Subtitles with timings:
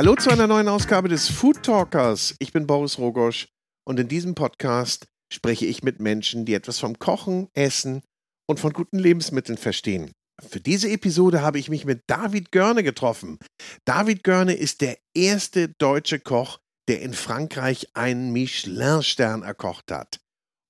[0.00, 2.34] Hallo zu einer neuen Ausgabe des Food Talkers.
[2.38, 3.48] Ich bin Boris Rogosch
[3.86, 8.00] und in diesem Podcast spreche ich mit Menschen, die etwas vom Kochen, Essen
[8.48, 10.10] und von guten Lebensmitteln verstehen.
[10.42, 13.38] Für diese Episode habe ich mich mit David Görne getroffen.
[13.84, 20.18] David Görne ist der erste deutsche Koch, der in Frankreich einen Michelin-Stern erkocht hat.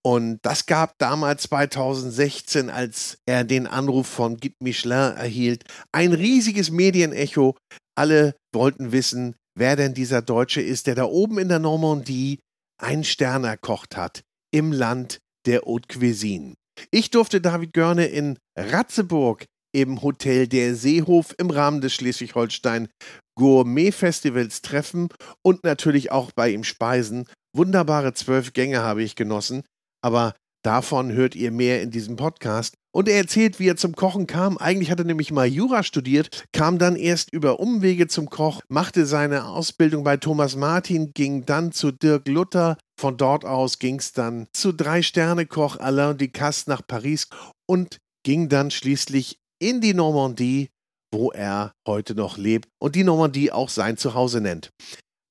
[0.05, 6.73] Und das gab damals 2016, als er den Anruf von Guy Michelin erhielt, ein riesiges
[6.73, 7.57] Medienecho.
[8.01, 12.39] Alle wollten wissen, wer denn dieser Deutsche ist, der da oben in der Normandie
[12.83, 16.55] einen Stern erkocht hat im Land der Haute Cuisine.
[16.91, 19.45] Ich durfte David Görne in Ratzeburg
[19.77, 22.89] im Hotel Der Seehof im Rahmen des Schleswig-Holstein
[23.37, 25.11] Gourmet Festivals treffen
[25.45, 27.27] und natürlich auch bei ihm speisen.
[27.55, 29.63] Wunderbare zwölf Gänge habe ich genossen,
[30.03, 32.75] aber davon hört ihr mehr in diesem Podcast.
[32.93, 34.59] Und er erzählt, wie er zum Kochen kam.
[34.59, 39.07] Eigentlich hat er nämlich mal Jura studiert, kam dann erst über Umwege zum Koch, machte
[39.07, 42.77] seine Ausbildung bei Thomas Martin, ging dann zu Dirk Luther.
[42.99, 47.29] Von dort aus ging es dann zu Drei-Sterne-Koch Alain Ducasse nach Paris
[47.69, 50.71] und ging dann schließlich in die Normandie,
[51.13, 54.71] wo er heute noch lebt und die Normandie auch sein Zuhause nennt.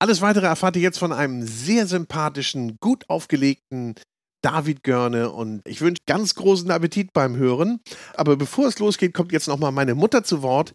[0.01, 3.95] Alles weitere erfahrt ihr jetzt von einem sehr sympathischen, gut aufgelegten
[4.41, 7.79] David Görne und ich wünsche ganz großen Appetit beim Hören.
[8.13, 10.73] Aber bevor es losgeht, kommt jetzt nochmal meine Mutter zu Wort.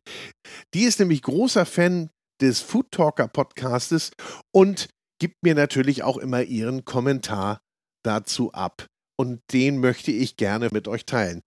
[0.74, 4.10] Die ist nämlich großer Fan des Food Talker Podcastes
[4.52, 7.60] und gibt mir natürlich auch immer ihren Kommentar
[8.04, 8.86] dazu ab.
[9.16, 11.40] Und den möchte ich gerne mit euch teilen.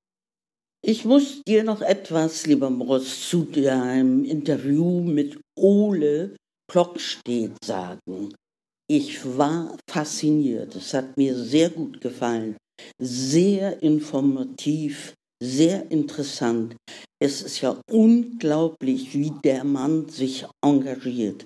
[0.83, 6.35] Ich muss dir noch etwas, lieber Moritz, zu deinem Interview mit Ole
[6.71, 8.33] Klockstedt sagen.
[8.89, 10.75] Ich war fasziniert.
[10.75, 12.55] Es hat mir sehr gut gefallen.
[13.01, 15.13] Sehr informativ,
[15.43, 16.77] sehr interessant.
[17.21, 21.45] Es ist ja unglaublich, wie der Mann sich engagiert.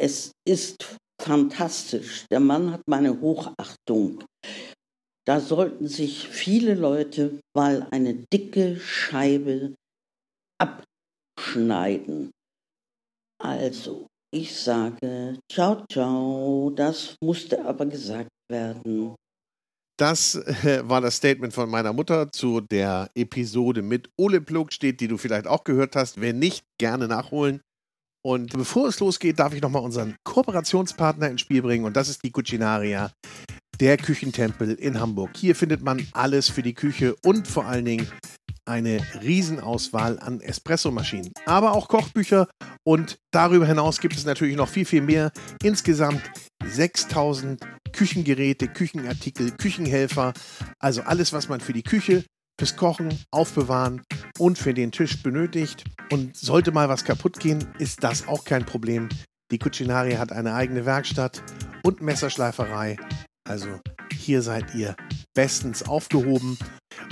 [0.00, 2.24] Es ist fantastisch.
[2.30, 4.24] Der Mann hat meine Hochachtung.
[5.26, 9.74] Da sollten sich viele Leute mal eine dicke Scheibe
[10.58, 12.30] abschneiden.
[13.42, 16.72] Also, ich sage ciao, ciao.
[16.74, 19.14] Das musste aber gesagt werden.
[19.98, 25.08] Das äh, war das Statement von meiner Mutter zu der Episode mit Ole Plogstedt, die
[25.08, 26.20] du vielleicht auch gehört hast.
[26.20, 27.60] Wenn nicht, gerne nachholen.
[28.24, 32.22] Und bevor es losgeht, darf ich nochmal unseren Kooperationspartner ins Spiel bringen und das ist
[32.24, 33.12] die Cucinaria
[33.80, 35.30] der Küchentempel in Hamburg.
[35.36, 38.10] Hier findet man alles für die Küche und vor allen Dingen
[38.68, 42.48] eine Riesenauswahl an Espressomaschinen, aber auch Kochbücher
[42.84, 45.32] und darüber hinaus gibt es natürlich noch viel, viel mehr.
[45.62, 46.22] Insgesamt
[46.64, 47.60] 6000
[47.92, 50.34] Küchengeräte, Küchenartikel, Küchenhelfer,
[50.78, 52.24] also alles, was man für die Küche,
[52.58, 54.02] fürs Kochen, Aufbewahren
[54.38, 55.84] und für den Tisch benötigt.
[56.10, 59.08] Und sollte mal was kaputt gehen, ist das auch kein Problem.
[59.50, 61.42] Die Cucinaria hat eine eigene Werkstatt
[61.82, 62.98] und Messerschleiferei
[63.48, 63.80] also
[64.28, 64.94] hier seid ihr
[65.34, 66.58] bestens aufgehoben.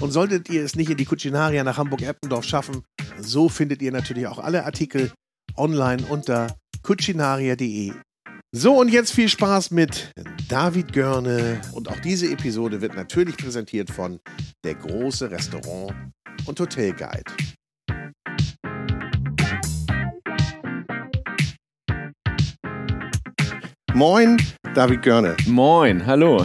[0.03, 2.83] Und solltet ihr es nicht in die Cucinaria nach Hamburg-Eppendorf schaffen,
[3.19, 5.11] so findet ihr natürlich auch alle Artikel
[5.57, 7.93] online unter cucinaria.de.
[8.55, 10.13] So, und jetzt viel Spaß mit
[10.51, 11.63] David Görne.
[11.73, 14.21] Und auch diese Episode wird natürlich präsentiert von
[14.63, 15.95] der große Restaurant-
[16.45, 17.33] und Hotelguide.
[23.95, 24.37] Moin,
[24.75, 25.35] David Görne.
[25.47, 26.45] Moin, hallo.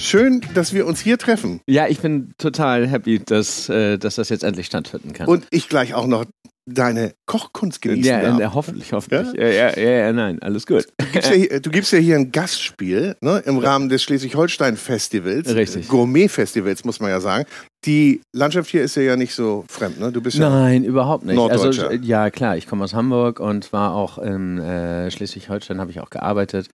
[0.00, 1.60] Schön, dass wir uns hier treffen.
[1.66, 5.28] Ja, ich bin total happy, dass, äh, dass das jetzt endlich stattfinden kann.
[5.28, 6.24] Und ich gleich auch noch
[6.66, 8.40] deine Kochkunst genießen ja, darf.
[8.40, 9.32] Ja, hoffentlich, hoffentlich.
[9.34, 9.46] Ja?
[9.46, 10.86] Ja, ja, ja, nein, alles gut.
[10.98, 15.54] Du gibst ja hier, gibst ja hier ein Gastspiel ne, im Rahmen des Schleswig-Holstein-Festivals.
[15.54, 15.88] Richtig.
[15.88, 17.44] Gourmet-Festivals, muss man ja sagen.
[17.86, 20.12] Die Landschaft hier ist ja, nicht so fremd, ne?
[20.12, 21.36] Du bist ja Nein, überhaupt nicht.
[21.36, 21.88] Norddeutscher.
[21.88, 26.00] Also, ja, klar, ich komme aus Hamburg und war auch in äh, Schleswig-Holstein, habe ich
[26.00, 26.68] auch gearbeitet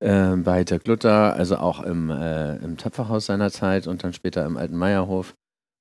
[0.00, 4.58] äh, bei Dirk Luther, also auch im, äh, im Töpferhaus seinerzeit und dann später im
[4.58, 5.34] Alten Meierhof.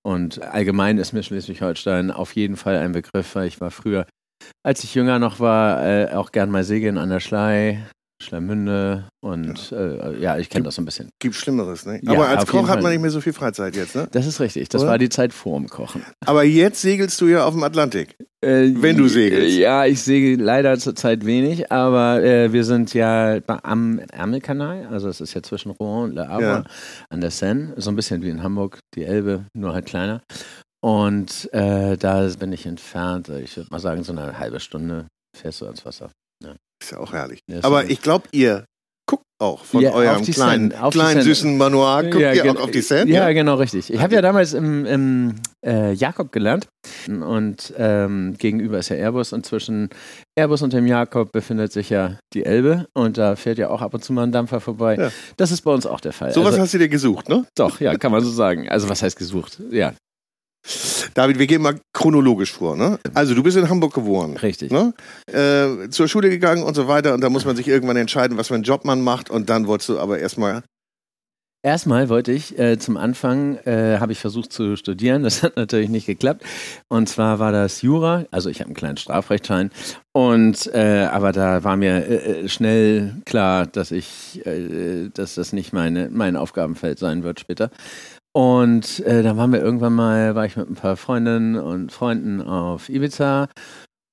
[0.04, 4.08] Und allgemein ist mir Schleswig-Holstein auf jeden Fall ein Begriff, weil ich war früher,
[4.66, 7.86] als ich jünger noch war, äh, auch gern mal segeln an der Schlei,
[8.22, 11.10] Schleimünde und ja, äh, ja ich kenne das so ein bisschen.
[11.20, 12.00] Gibt Schlimmeres, ne?
[12.04, 14.08] Ja, Aber als auf Koch hat man nicht mehr so viel Freizeit jetzt, ne?
[14.12, 14.92] Das ist richtig, das Oder?
[14.92, 16.04] war die Zeit vor dem Kochen.
[16.26, 18.16] Aber jetzt segelst du ja auf dem Atlantik.
[18.44, 19.58] Äh, Wenn du segelst.
[19.58, 25.22] Ja, ich segel leider zurzeit wenig, aber äh, wir sind ja am Ärmelkanal, also es
[25.22, 26.64] ist ja zwischen Rouen und Le Havre Ja.
[27.10, 30.22] an der Seine, so ein bisschen wie in Hamburg, die Elbe, nur halt kleiner.
[30.84, 35.06] Und äh, da bin ich entfernt, ich würde mal sagen, so eine halbe Stunde
[35.38, 36.10] fährst du ans Wasser.
[36.82, 37.40] Ist ja auch herrlich.
[37.48, 38.66] Ja, Aber ich glaube, ihr
[39.08, 42.64] guckt auch von Ja, auf eurem die kleinen, kleinen süßen Manoir, guckt ihr gen- auch
[42.64, 43.12] auf die Seine?
[43.12, 43.92] Ja, genau, richtig.
[43.94, 45.36] Ich habe ja damals im, im
[45.66, 46.68] äh, Jakob gelernt.
[47.08, 49.90] Und ähm, gegenüber ist ja Airbus und zwischen
[50.38, 53.94] Airbus und dem Jakob befindet sich ja die Elbe und da fährt ja auch ab
[53.94, 54.96] und zu mal ein Dampfer vorbei.
[54.96, 55.12] Ja.
[55.38, 56.32] Das ist bei uns auch der Fall.
[56.32, 57.46] Sowas also, hast du dir gesucht, ne?
[57.56, 58.70] Doch, ja, kann man so sagen.
[58.70, 59.60] Also was heißt gesucht?
[59.72, 59.94] Ja,
[61.14, 62.76] David, wir gehen mal chronologisch vor.
[62.76, 63.00] Ne?
[63.14, 64.38] Also du bist in Hamburg geboren.
[64.38, 64.72] Richtig.
[64.72, 64.94] Ne?
[65.32, 67.14] Äh, zur Schule gegangen und so weiter.
[67.14, 69.30] Und da muss man sich irgendwann entscheiden, was für einen Job man macht.
[69.30, 70.64] Und dann wolltest du aber erstmal
[71.64, 75.90] Erstmal wollte ich äh, zum Anfang, äh, habe ich versucht zu studieren, das hat natürlich
[75.90, 76.44] nicht geklappt.
[76.88, 79.70] Und zwar war das Jura, also ich habe einen kleinen Strafrechtschein.
[80.12, 82.16] Und äh, aber da war mir äh,
[82.46, 84.42] äh, schnell klar, dass ich,
[85.14, 87.70] dass das nicht meine, mein Aufgabenfeld sein wird später.
[88.34, 92.42] Und äh, dann waren wir irgendwann mal, war ich mit ein paar Freundinnen und Freunden
[92.42, 93.50] auf Ibiza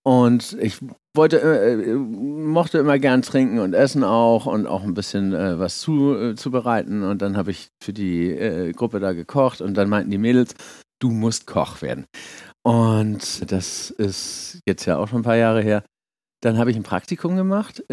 [0.09, 0.79] und ich
[1.15, 5.59] wollte, äh, äh, mochte immer gern trinken und essen auch und auch ein bisschen äh,
[5.59, 7.03] was zu, äh, zubereiten.
[7.03, 10.55] Und dann habe ich für die äh, Gruppe da gekocht und dann meinten die Mädels,
[10.99, 12.07] du musst Koch werden.
[12.63, 15.85] Und das ist jetzt ja auch schon ein paar Jahre her.
[16.41, 17.85] Dann habe ich ein Praktikum gemacht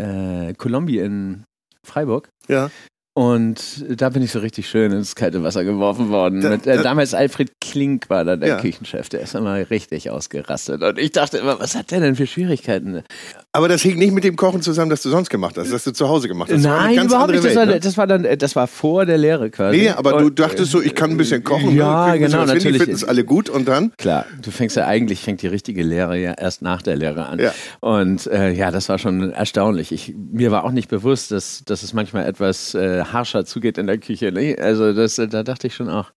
[0.00, 1.44] äh, Columbia in
[1.84, 2.28] Freiburg.
[2.48, 2.70] Ja.
[3.18, 6.40] Und da bin ich so richtig schön ins kalte Wasser geworfen worden.
[6.40, 8.60] Da, Mit, äh, damals Alfred Klink war da der ja.
[8.60, 10.84] Küchenchef, der ist immer richtig ausgerastet.
[10.84, 13.02] Und ich dachte immer, was hat der denn für Schwierigkeiten?
[13.50, 15.92] Aber das hing nicht mit dem Kochen zusammen, das du sonst gemacht hast, das du
[15.92, 16.64] zu Hause gemacht hast.
[16.64, 17.38] Das Nein, überhaupt nicht.
[17.38, 17.80] Das, Welt, war, ne?
[17.80, 19.78] das, war, dann, das war vor der Lehre quasi.
[19.78, 21.74] Nee, aber und, du dachtest so, ich kann ein bisschen kochen.
[21.74, 22.76] Ja, genau, natürlich.
[22.76, 23.90] Ich finde es alle gut und dann?
[23.98, 27.40] Klar, du fängst ja eigentlich, fängt die richtige Lehre ja erst nach der Lehre an.
[27.40, 27.52] Ja.
[27.80, 29.90] Und äh, ja, das war schon erstaunlich.
[29.90, 33.86] Ich, mir war auch nicht bewusst, dass, dass es manchmal etwas äh, harscher zugeht in
[33.86, 34.32] der Küche.
[34.32, 34.56] Ne?
[34.58, 36.12] Also das, da dachte ich schon auch.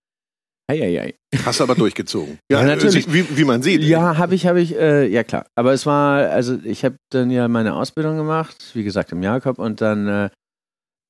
[0.69, 1.15] Eieiei.
[1.45, 2.39] Hast du aber durchgezogen.
[2.51, 3.11] Ja, ja natürlich.
[3.11, 3.81] Wie, wie, man sieht.
[3.81, 5.45] Ja, habe ich, habe ich, äh, ja klar.
[5.55, 9.59] Aber es war, also ich habe dann ja meine Ausbildung gemacht, wie gesagt im Jakob,
[9.59, 10.29] und dann äh,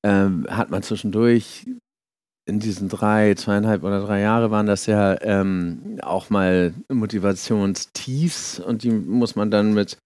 [0.04, 1.66] äh, hat man zwischendurch
[2.44, 8.82] in diesen drei, zweieinhalb oder drei Jahre waren das ja ähm, auch mal Motivationstiefs und
[8.82, 9.98] die muss man dann mit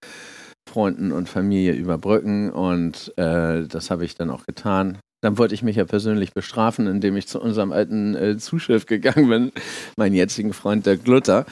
[0.69, 4.99] Freunden und Familie überbrücken und äh, das habe ich dann auch getan.
[5.27, 9.27] Dann wollte ich mich ja persönlich bestrafen, indem ich zu unserem alten äh, Zuschiff gegangen
[9.27, 9.51] bin,
[9.97, 11.45] meinen jetzigen Freund der Glutter.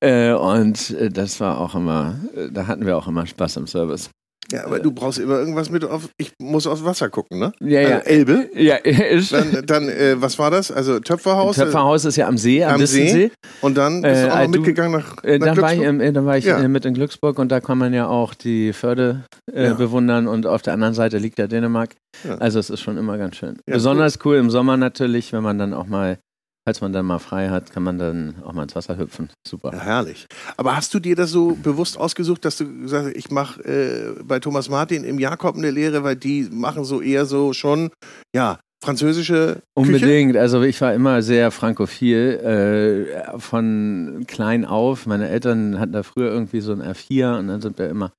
[0.00, 3.66] Äh, und äh, das war auch immer, äh, da hatten wir auch immer Spaß im
[3.66, 4.10] Service.
[4.52, 7.52] Ja, aber du brauchst immer irgendwas mit auf, ich muss aufs Wasser gucken, ne?
[7.60, 7.88] Ja, ja.
[7.98, 8.50] Also Elbe?
[8.54, 9.32] Ja, ist.
[9.32, 10.70] Dann, dann äh, was war das?
[10.70, 11.56] Also Töpferhaus?
[11.56, 13.30] Töpferhaus ist ja am See, am, am See.
[13.60, 16.12] Und dann bist du auch äh, noch mitgegangen nach, äh, nach dann, war ich, äh,
[16.12, 16.68] dann war ich ja.
[16.68, 19.74] mit in Glücksburg und da kann man ja auch die Förde äh, ja.
[19.74, 21.94] bewundern und auf der anderen Seite liegt ja Dänemark.
[22.22, 22.36] Ja.
[22.36, 23.58] Also es ist schon immer ganz schön.
[23.66, 24.34] Besonders cool.
[24.34, 26.18] cool im Sommer natürlich, wenn man dann auch mal
[26.66, 29.30] falls man dann mal frei hat, kann man dann auch mal ins Wasser hüpfen.
[29.46, 29.72] Super.
[29.72, 30.26] Ja, herrlich.
[30.56, 34.22] Aber hast du dir das so bewusst ausgesucht, dass du gesagt hast, ich mache äh,
[34.22, 37.90] bei Thomas Martin im Jakob eine Lehre, weil die machen so eher so schon,
[38.34, 40.32] ja, französische Unbedingt.
[40.32, 40.40] Küche?
[40.40, 45.06] Also ich war immer sehr frankophil äh, von klein auf.
[45.06, 48.12] Meine Eltern hatten da früher irgendwie so ein R4 und dann sind wir immer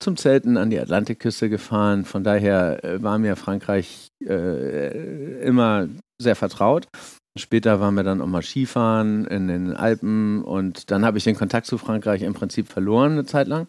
[0.00, 2.04] zum Zelten an die Atlantikküste gefahren.
[2.04, 5.88] Von daher äh, war mir Frankreich äh, immer
[6.20, 6.88] sehr vertraut.
[7.38, 11.36] Später waren wir dann auch mal Skifahren in den Alpen und dann habe ich den
[11.36, 13.68] Kontakt zu Frankreich im Prinzip verloren eine Zeit lang.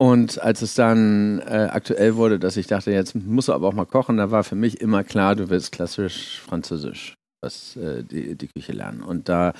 [0.00, 3.74] Und als es dann äh, aktuell wurde, dass ich dachte, jetzt musst du aber auch
[3.74, 8.34] mal kochen, da war für mich immer klar, du willst klassisch Französisch, was äh, die,
[8.34, 9.02] die Küche lernen.
[9.02, 9.52] Und da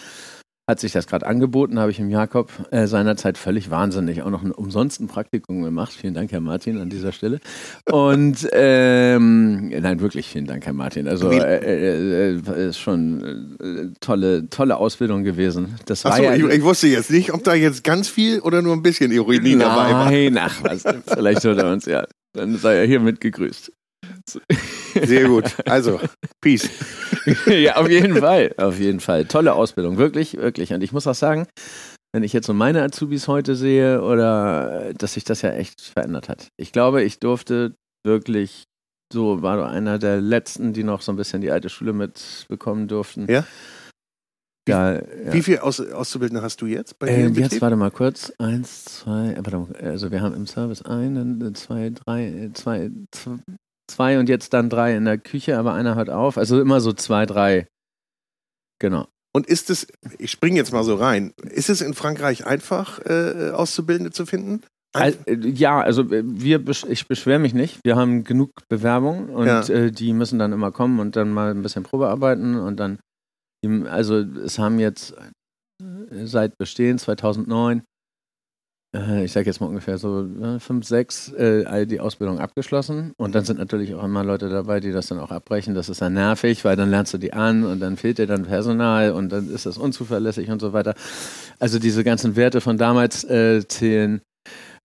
[0.71, 4.43] hat sich das gerade angeboten, habe ich im Jakob äh, seinerzeit völlig wahnsinnig auch noch
[4.43, 5.93] ein umsonsten Praktikum gemacht.
[5.93, 7.41] Vielen Dank, Herr Martin, an dieser Stelle.
[7.91, 11.09] Und ähm, nein, wirklich vielen Dank, Herr Martin.
[11.09, 15.75] Also äh, äh, äh, ist schon äh, tolle, tolle Ausbildung gewesen.
[15.87, 18.63] Das war Achso, ja, ich, ich, wusste jetzt nicht, ob da jetzt ganz viel oder
[18.63, 20.11] nur ein bisschen Ironie dabei war.
[20.11, 22.07] Nein, ach was, vielleicht hört er uns ja.
[22.33, 23.73] Dann sei er hiermit gegrüßt.
[25.03, 25.57] Sehr gut.
[25.67, 26.01] Also,
[26.41, 26.69] Peace.
[27.47, 28.55] ja, auf jeden Fall.
[28.57, 29.25] Auf jeden Fall.
[29.27, 29.99] Tolle Ausbildung.
[29.99, 30.73] Wirklich, wirklich.
[30.73, 31.47] Und ich muss auch sagen,
[32.13, 36.29] wenn ich jetzt so meine Azubis heute sehe, oder dass sich das ja echt verändert
[36.29, 36.49] hat.
[36.57, 38.65] Ich glaube, ich durfte wirklich,
[39.13, 43.27] so war einer der letzten, die noch so ein bisschen die alte Schule mitbekommen durften.
[43.31, 43.45] Ja.
[44.67, 45.01] Wie, ja,
[45.33, 48.33] wie viele Aus Auszubildende hast du jetzt bei äh, Jetzt warte mal kurz.
[48.39, 53.39] Eins, zwei, warte mal, also wir haben im Service einen, zwei, drei, zwei, zwei
[53.91, 56.39] zwei und jetzt dann drei in der Küche, aber einer hört auf.
[56.39, 57.67] Also immer so zwei, drei.
[58.79, 59.07] Genau.
[59.33, 59.87] Und ist es,
[60.19, 64.63] ich springe jetzt mal so rein, ist es in Frankreich einfach, äh, Auszubildende zu finden?
[64.93, 67.79] Ein also, ja, also äh, wir, ich beschwere mich nicht.
[67.85, 69.63] Wir haben genug Bewerbungen und ja.
[69.69, 72.99] äh, die müssen dann immer kommen und dann mal ein bisschen Probe arbeiten und dann,
[73.89, 75.15] also es haben jetzt
[75.81, 77.83] äh, seit Bestehen 2009 äh,
[78.93, 83.13] ich sage jetzt mal ungefähr so äh, fünf, sechs, äh, all die Ausbildung abgeschlossen.
[83.19, 85.75] Und dann sind natürlich auch immer Leute dabei, die das dann auch abbrechen.
[85.75, 88.43] Das ist dann nervig, weil dann lernst du die an und dann fehlt dir dann
[88.45, 90.95] Personal und dann ist das unzuverlässig und so weiter.
[91.61, 94.23] Also diese ganzen Werte von damals äh, zählen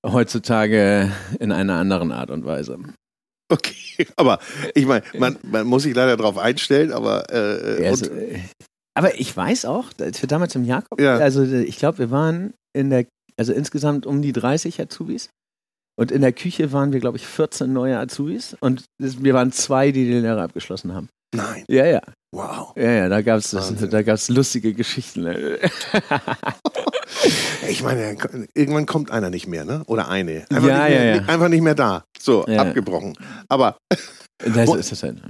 [0.05, 2.77] heutzutage in einer anderen Art und Weise.
[3.51, 4.39] Okay, aber
[4.73, 7.29] ich meine, man, man muss sich leider darauf einstellen, aber.
[7.31, 8.39] Äh, Ja, also, äh,
[8.97, 11.17] aber ich weiß auch, als wir damals im Jakob, Ja.
[11.17, 13.05] also äh, ich glaube, wir waren in der,
[13.39, 15.29] also insgesamt um die 30 Azubis.
[15.97, 18.55] Und in der Küche waren wir, glaube ich, 14 neue Azubis.
[18.59, 21.07] Und wir waren zwei, die die Lehre abgeschlossen haben.
[21.33, 22.01] nein, Ja, ja.
[22.35, 22.73] wow.
[22.75, 25.21] Ja, ja, da gab es lustige Geschichten.
[25.23, 25.57] ne?
[27.69, 28.17] Ich meine,
[28.53, 29.83] irgendwann kommt einer nicht mehr, ne?
[29.87, 30.45] Oder eine.
[30.49, 31.21] Einfach, Ja, nicht, mehr, ja, ja.
[31.27, 32.03] einfach nicht mehr da.
[32.19, 32.61] So, Ja.
[32.63, 33.17] abgebrochen.
[33.47, 33.77] Aber
[34.37, 35.21] Das ist das halt.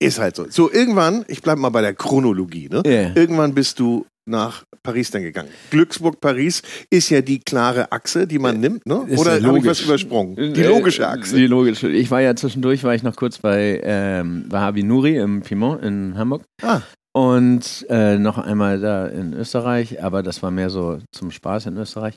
[0.00, 0.46] ist halt so.
[0.50, 2.82] So, irgendwann, ich bleibe mal bei der Chronologie, ne?
[3.14, 5.50] Irgendwann bist du nach Paris dann gegangen.
[5.70, 9.04] Glücksburg-Paris ist ja die klare Achse, die man nimmt, ne?
[9.08, 10.36] Ist Oder habe ich was übersprungen?
[10.36, 11.36] Die Äh, logische Achse.
[11.36, 11.88] Die logische.
[11.88, 16.16] Ich war ja zwischendurch, war ich noch kurz bei ähm, Wahabi Nuri im Piemont in
[16.16, 16.44] Hamburg.
[16.62, 16.80] Ah.
[17.12, 21.76] Und äh, noch einmal da in Österreich, aber das war mehr so zum Spaß in
[21.76, 22.14] Österreich.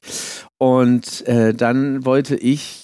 [0.60, 2.83] Und äh, dann wollte ich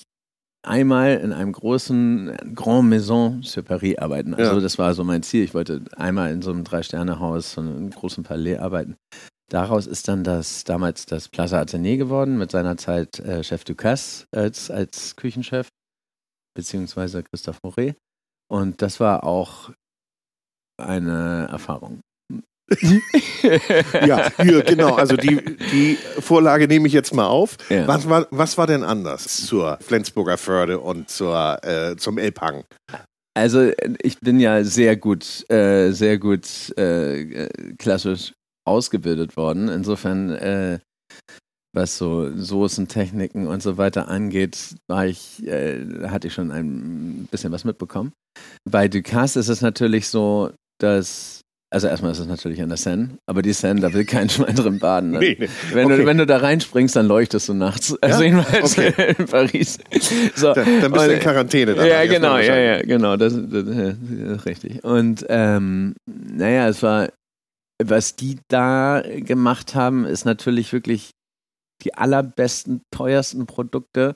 [0.63, 4.33] einmal in einem großen Grand Maison sur Paris arbeiten.
[4.33, 4.59] Also Ja.
[4.59, 5.43] das war so mein Ziel.
[5.43, 8.95] Ich wollte einmal in so einem Drei-Sterne-Haus, so einem großen Palais arbeiten.
[9.49, 14.25] Daraus ist dann das damals das Plaza Athénée geworden, mit seiner Zeit äh, Chef Ducasse
[14.31, 15.69] als, als Küchenchef,
[16.55, 17.95] beziehungsweise Christoph Moret.
[18.51, 19.71] Und das war auch
[20.77, 22.01] eine Erfahrung.
[24.05, 24.95] Ja, hier, genau.
[24.95, 25.39] Also die,
[25.71, 27.57] die Vorlage nehme ich jetzt mal auf.
[27.69, 27.88] Ja.
[27.88, 32.63] Was, war, was war denn anders zur Flensburger Förde und zur, äh, zum Elbhang?
[33.35, 33.71] Also
[34.01, 38.33] ich bin ja sehr gut, äh, sehr gut äh, äh, klassisch
[38.67, 39.69] ausgebildet worden.
[39.69, 40.79] Insofern, äh,
[41.73, 47.51] was so Soßentechniken und so weiter angeht, war ich, äh, hatte ich schon ein bisschen
[47.51, 48.11] was mitbekommen.
[48.69, 53.17] Bei Ducasse ist es natürlich so, dass also erstmal ist es natürlich an der Seine,
[53.27, 55.11] aber die Seine, da will kein Schwein drin baden.
[55.11, 55.19] Ne?
[55.19, 55.49] Nee, nee.
[55.71, 55.97] Wenn, Okay.
[55.97, 57.95] du, wenn du da reinspringst, dann leuchtest du nachts.
[58.01, 58.29] Also Ja?
[58.29, 59.15] jedenfalls Okay.
[59.17, 59.77] in Paris.
[60.35, 60.53] So.
[60.53, 61.75] Dann, dann bist du Und- in Quarantäne.
[61.75, 62.79] Dann ja, genau, ja, wahrscheinlich.
[62.89, 64.83] ja, genau, das, das, das ist richtig.
[64.83, 67.09] Und ähm, naja, es war,
[67.83, 71.11] was die da gemacht haben, ist natürlich wirklich
[71.83, 74.15] die allerbesten, teuersten Produkte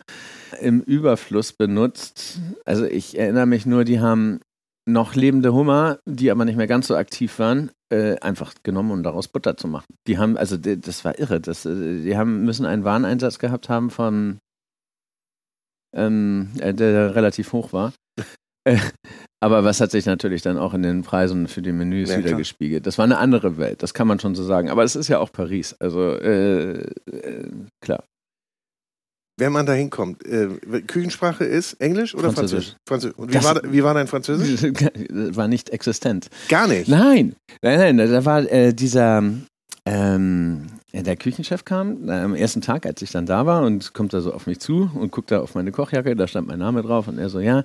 [0.59, 2.39] im Überfluss benutzt.
[2.65, 4.41] Also ich erinnere mich nur, die haben
[4.85, 9.03] noch lebende Hummer, die aber nicht mehr ganz so aktiv waren, äh, einfach genommen, um
[9.03, 9.85] daraus Butter zu machen.
[10.07, 11.39] Die haben, also die, das war irre.
[11.39, 14.39] Das, äh, die haben müssen einen Wareneinsatz gehabt haben von
[15.95, 17.93] ähm, äh, der relativ hoch war.
[18.65, 18.77] Äh,
[19.41, 22.29] aber was hat sich natürlich dann auch in den Preisen für die Menüs Ja, wieder
[22.29, 22.37] klar.
[22.37, 22.87] gespiegelt?
[22.87, 24.69] Das war eine andere Welt, das kann man schon so sagen.
[24.69, 26.79] Aber es ist ja auch Paris, also äh,
[27.11, 28.05] äh, klar.
[29.37, 30.47] Wenn man da hinkommt, äh,
[30.85, 32.75] Küchensprache ist Englisch oder Französisch.
[32.87, 33.13] Französisch?
[33.15, 33.17] Französisch.
[33.17, 34.61] Und wie, war, wie war dein Französisch?
[35.35, 36.29] war nicht existent.
[36.49, 36.87] Gar nicht.
[36.87, 39.23] Nein, nein, nein, da war äh, dieser,
[39.85, 44.13] ähm, der Küchenchef kam äh, am ersten Tag, als ich dann da war und kommt
[44.13, 46.83] da so auf mich zu und guckt da auf meine Kochjacke, da stand mein Name
[46.83, 47.63] drauf und er so, ja,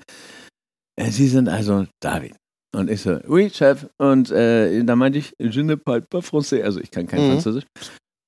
[0.97, 2.35] äh, Sie sind also David.
[2.75, 3.87] Und ich so, oui, Chef.
[3.99, 7.33] Und äh, da meinte ich, je ne parle pas français, also ich kann kein Mhm.
[7.33, 7.65] Französisch.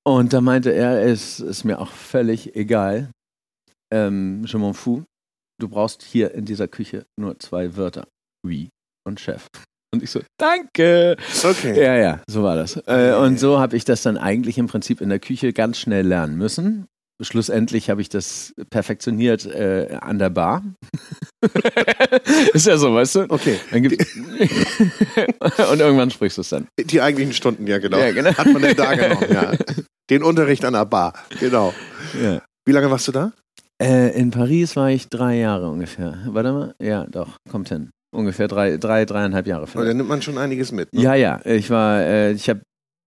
[0.06, 3.10] Und da meinte er, es ist mir auch völlig egal,
[3.92, 5.02] ähm, je m'en fous,
[5.60, 8.06] du brauchst hier in dieser Küche nur zwei Wörter,
[8.46, 8.68] oui
[9.06, 9.46] und Chef.
[9.92, 11.16] Und ich so, danke.
[11.42, 11.82] Okay.
[11.82, 12.76] Ja, ja, so war das.
[12.86, 16.06] Äh, und so habe ich das dann eigentlich im Prinzip in der Küche ganz schnell
[16.06, 16.86] lernen müssen.
[17.22, 20.64] Schlussendlich habe ich das perfektioniert äh, an der Bar.
[22.54, 23.26] Ist ja so, weißt du?
[23.28, 23.58] Okay.
[23.72, 26.66] Und irgendwann sprichst du es dann.
[26.78, 27.98] Die eigentlichen Stunden, ja genau.
[27.98, 28.32] Ja, genau.
[28.32, 29.52] Hat man denn da genommen, ja.
[30.08, 31.74] Den Unterricht an der Bar, genau.
[32.22, 32.40] Ja.
[32.64, 33.32] Wie lange warst du da?
[33.80, 36.18] Äh, in Paris war ich drei Jahre ungefähr.
[36.26, 36.74] Warte mal.
[36.80, 37.90] Ja, doch, kommt hin.
[38.14, 39.96] Ungefähr drei, drei dreieinhalb Jahre Oh, da vielleicht.
[39.96, 40.92] nimmt man schon einiges mit.
[40.92, 41.00] Ne?
[41.02, 41.40] Ja, ja.
[41.44, 42.60] Ich war, äh, ich habe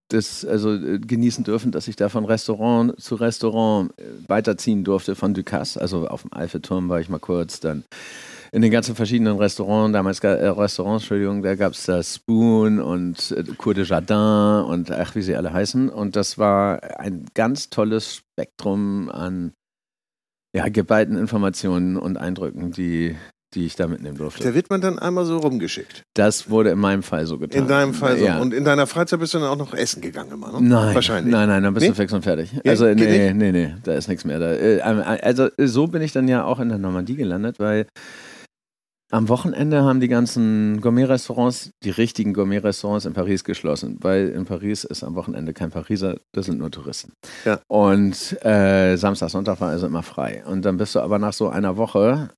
[0.08, 5.14] das also äh, genießen dürfen, dass ich da von Restaurant zu Restaurant äh, weiterziehen durfte
[5.14, 5.80] von Ducasse.
[5.80, 7.84] Also auf dem Eiffelturm war ich mal kurz, dann
[8.50, 13.30] in den ganzen verschiedenen Restaurants, damals äh, Restaurants, Entschuldigung, da gab es da Spoon und
[13.32, 15.88] äh, Cour de Jardin und ach, wie sie alle heißen.
[15.88, 19.52] Und das war ein ganz tolles Spektrum an
[20.54, 23.16] ja, geballten Informationen und Eindrücken, die,
[23.54, 24.42] die ich da mitnehmen durfte.
[24.44, 26.02] Da wird man dann einmal so rumgeschickt.
[26.14, 27.62] Das wurde in meinem Fall so getan.
[27.62, 28.24] In deinem Fall so.
[28.24, 28.38] Ja.
[28.38, 30.66] Und in deiner Freizeit bist du dann auch noch essen gegangen immer, ne?
[30.66, 31.32] Nein, Wahrscheinlich.
[31.32, 31.90] Nein, nein, dann bist Nee?
[31.90, 32.52] du fix und fertig.
[32.52, 34.38] Ja, also nee, nee, nee, da ist nichts mehr.
[34.38, 37.86] Da, äh, also so bin ich dann ja auch in der Normandie gelandet, weil
[39.14, 44.82] am Wochenende haben die ganzen Gourmet-Restaurants, die richtigen Gourmet-Restaurants in Paris geschlossen, weil in Paris
[44.82, 47.12] ist am Wochenende kein Pariser, das sind nur Touristen.
[47.44, 47.60] Ja.
[47.68, 50.44] Und äh, Samstag, Sonntag war also immer frei.
[50.44, 52.30] Und dann bist du aber nach so einer Woche,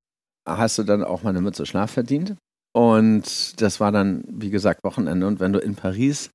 [0.46, 2.36] hast du dann auch mal eine Mütze Schlaf verdient.
[2.74, 5.26] Und das war dann, wie gesagt, Wochenende.
[5.26, 6.28] Und wenn du in Paris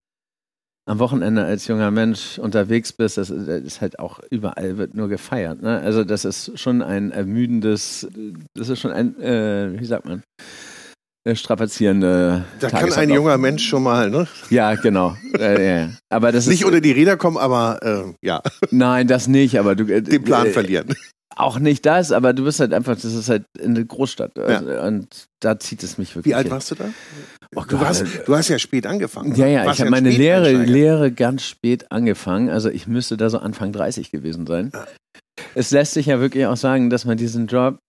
[0.91, 5.61] am Wochenende als junger Mensch unterwegs bist, das ist halt auch überall wird nur gefeiert.
[5.61, 5.79] Ne?
[5.79, 8.09] Also das ist schon ein ermüdendes,
[8.55, 10.21] das ist schon ein, äh, wie sagt man,
[11.23, 12.43] äh, strapazierende.
[12.59, 14.27] Da kann ein junger Mensch schon mal, ne?
[14.49, 15.15] Ja, genau.
[15.39, 15.89] äh, ja.
[16.09, 18.41] Aber das nicht ist, unter die Räder kommen, aber äh, ja.
[18.69, 19.59] Nein, das nicht.
[19.59, 20.93] Aber du äh, den Plan verlieren.
[21.35, 24.37] Auch nicht das, aber du bist halt einfach, das ist halt eine Großstadt.
[24.37, 24.85] Ja.
[24.85, 26.31] Und da zieht es mich wirklich.
[26.31, 26.51] Wie alt hin.
[26.51, 26.85] warst du da?
[27.55, 29.35] Oh du, hast, du hast ja spät angefangen.
[29.35, 32.49] Ja, ja, ich habe meine Lehre, Lehre ganz spät angefangen.
[32.49, 34.71] Also ich müsste da so Anfang 30 gewesen sein.
[34.73, 34.87] Ja.
[35.55, 37.79] Es lässt sich ja wirklich auch sagen, dass man diesen Job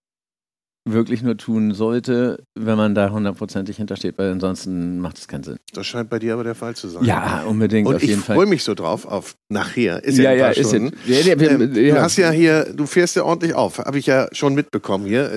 [0.84, 5.56] wirklich nur tun sollte, wenn man da hundertprozentig hintersteht, weil ansonsten macht es keinen Sinn.
[5.72, 7.04] Das scheint bei dir aber der Fall zu sein.
[7.04, 8.34] Ja, unbedingt, Und auf jeden Fall.
[8.34, 10.02] Ich freue mich so drauf auf nachher.
[10.02, 10.72] Ist ja, ja, ja ist.
[10.72, 14.28] Ja, ja, ähm, Du hast ja hier, du fährst ja ordentlich auf, habe ich ja
[14.32, 15.30] schon mitbekommen hier.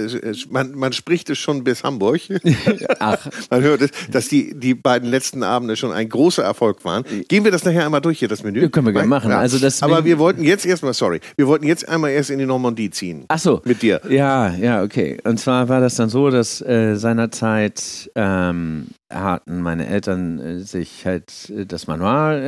[0.49, 2.21] Man, man spricht es schon bis Hamburg.
[2.99, 3.27] Ach.
[3.49, 7.03] man hört es, dass die, die beiden letzten Abende schon ein großer Erfolg waren.
[7.27, 8.61] Gehen wir das nachher einmal durch hier, das Menü?
[8.61, 9.31] Ja, können wir gerne machen.
[9.31, 12.45] Also das aber wir wollten jetzt erstmal, sorry, wir wollten jetzt einmal erst in die
[12.45, 13.25] Normandie ziehen.
[13.27, 13.61] Ach so.
[13.65, 14.01] Mit dir.
[14.09, 15.17] Ja, ja, okay.
[15.23, 21.05] Und zwar war das dann so, dass äh, seinerzeit ähm, hatten meine Eltern äh, sich
[21.05, 22.41] halt äh, das Manual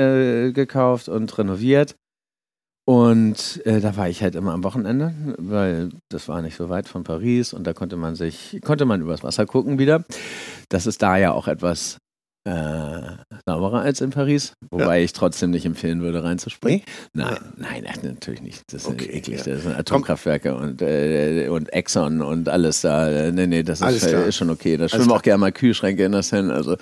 [0.47, 1.95] äh, gekauft und renoviert.
[2.85, 6.87] Und äh, da war ich halt immer am Wochenende, weil das war nicht so weit
[6.87, 10.05] von Paris und da konnte man sich, konnte man übers Wasser gucken wieder.
[10.69, 11.97] Das ist da ja auch etwas
[13.45, 15.03] sauberer als in Paris, wobei ja.
[15.03, 16.81] ich trotzdem nicht empfehlen würde, reinzuspringen.
[17.13, 17.23] Nee?
[17.23, 18.61] Nein, nein, natürlich nicht.
[18.71, 19.45] Das ist okay, eklig.
[19.45, 19.53] Ja.
[19.53, 23.31] Das sind Atomkraftwerke und, äh, und Exxon und alles da.
[23.31, 24.77] Nee, nee, das ist, ist, schon okay.
[24.77, 26.51] Da schwimmen auch gerne mal Kühlschränke in das hin.
[26.51, 26.77] Also,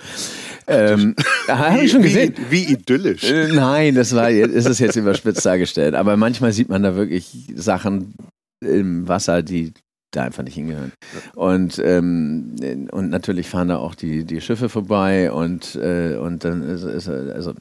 [0.66, 1.14] ähm,
[1.48, 2.34] habe ich schon gesehen.
[2.50, 3.24] Wie, wie idyllisch.
[3.24, 5.94] Äh, nein, das war, ist es jetzt überspitzt dargestellt.
[5.94, 8.14] Aber manchmal sieht man da wirklich Sachen
[8.60, 9.72] im Wasser, die
[10.16, 10.92] da einfach nicht hingehören.
[11.34, 12.56] Und, ähm,
[12.90, 17.08] und natürlich fahren da auch die, die Schiffe vorbei und, äh, und dann ist, ist
[17.08, 17.54] also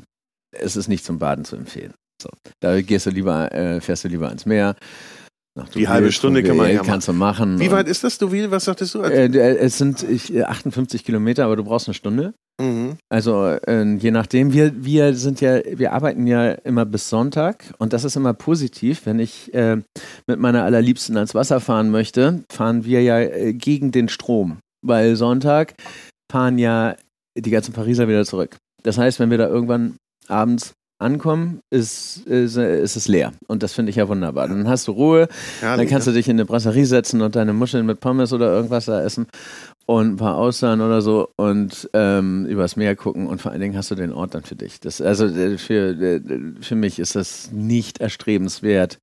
[0.52, 1.94] es ist nicht zum Baden zu empfehlen.
[2.22, 2.30] So.
[2.62, 4.76] Da gehst du lieber, äh, fährst du lieber ans Meer.
[5.74, 7.60] Die halbe Stunde kann man ja kannst du machen.
[7.60, 8.52] Wie weit ist das, Deauville?
[8.52, 9.02] Was sagtest du?
[9.02, 12.34] Äh, es sind ich, 58 Kilometer, aber du brauchst eine Stunde.
[12.62, 12.98] Mhm.
[13.10, 17.94] Also äh, je nachdem, wir, wir sind ja, wir arbeiten ja immer bis Sonntag und
[17.94, 19.06] das ist immer positiv.
[19.06, 19.78] Wenn ich äh,
[20.28, 25.16] mit meiner Allerliebsten ans Wasser fahren möchte, fahren wir ja äh, gegen den Strom, weil
[25.16, 25.76] Sonntag
[26.32, 26.96] fahren ja
[27.38, 28.58] die ganzen Pariser wieder zurück.
[28.84, 29.96] Das heißt, wenn wir da irgendwann
[30.28, 33.34] abends ankommen, ist, ist, ist es leer.
[33.48, 34.48] Und das finde ich ja wunderbar.
[34.48, 35.28] Dann hast du Ruhe,
[35.60, 38.54] Herrlich, dann kannst du dich in eine Brasserie setzen und deine Muscheln mit Pommes oder
[38.54, 39.28] irgendwas da essen
[39.86, 43.78] und ein paar Austern oder so und ähm, übers Meer gucken und vor allen Dingen
[43.78, 44.80] hast du den Ort dann für dich.
[44.80, 46.22] Das, also äh, für, äh,
[46.62, 49.00] für mich ist das nicht erstrebenswert,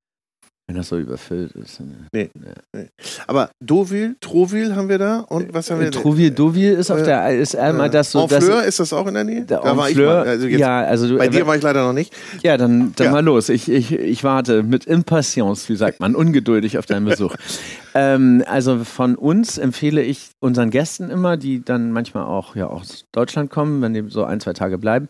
[0.68, 1.80] wenn das so überfüllt ist.
[2.12, 2.30] Nee.
[2.34, 2.88] nee.
[3.26, 6.00] Aber Deauville, Trouville haben wir da und was haben wir da?
[6.00, 8.22] Trouville, Deauville ist auf äh, der, ist einmal das so.
[8.22, 9.44] Honfleur, ist das auch in der Nähe?
[9.44, 10.22] Der da war ich mal.
[10.22, 12.14] Also ja, also du, bei dir war ich leider noch nicht.
[12.42, 13.12] Ja, dann, dann ja.
[13.12, 13.48] mal los.
[13.48, 17.34] Ich, ich, ich warte mit Impatience, wie sagt man, ungeduldig auf deinen Besuch.
[17.94, 23.04] ähm, also von uns empfehle ich unseren Gästen immer, die dann manchmal auch ja, aus
[23.10, 25.08] Deutschland kommen, wenn die so ein, zwei Tage bleiben,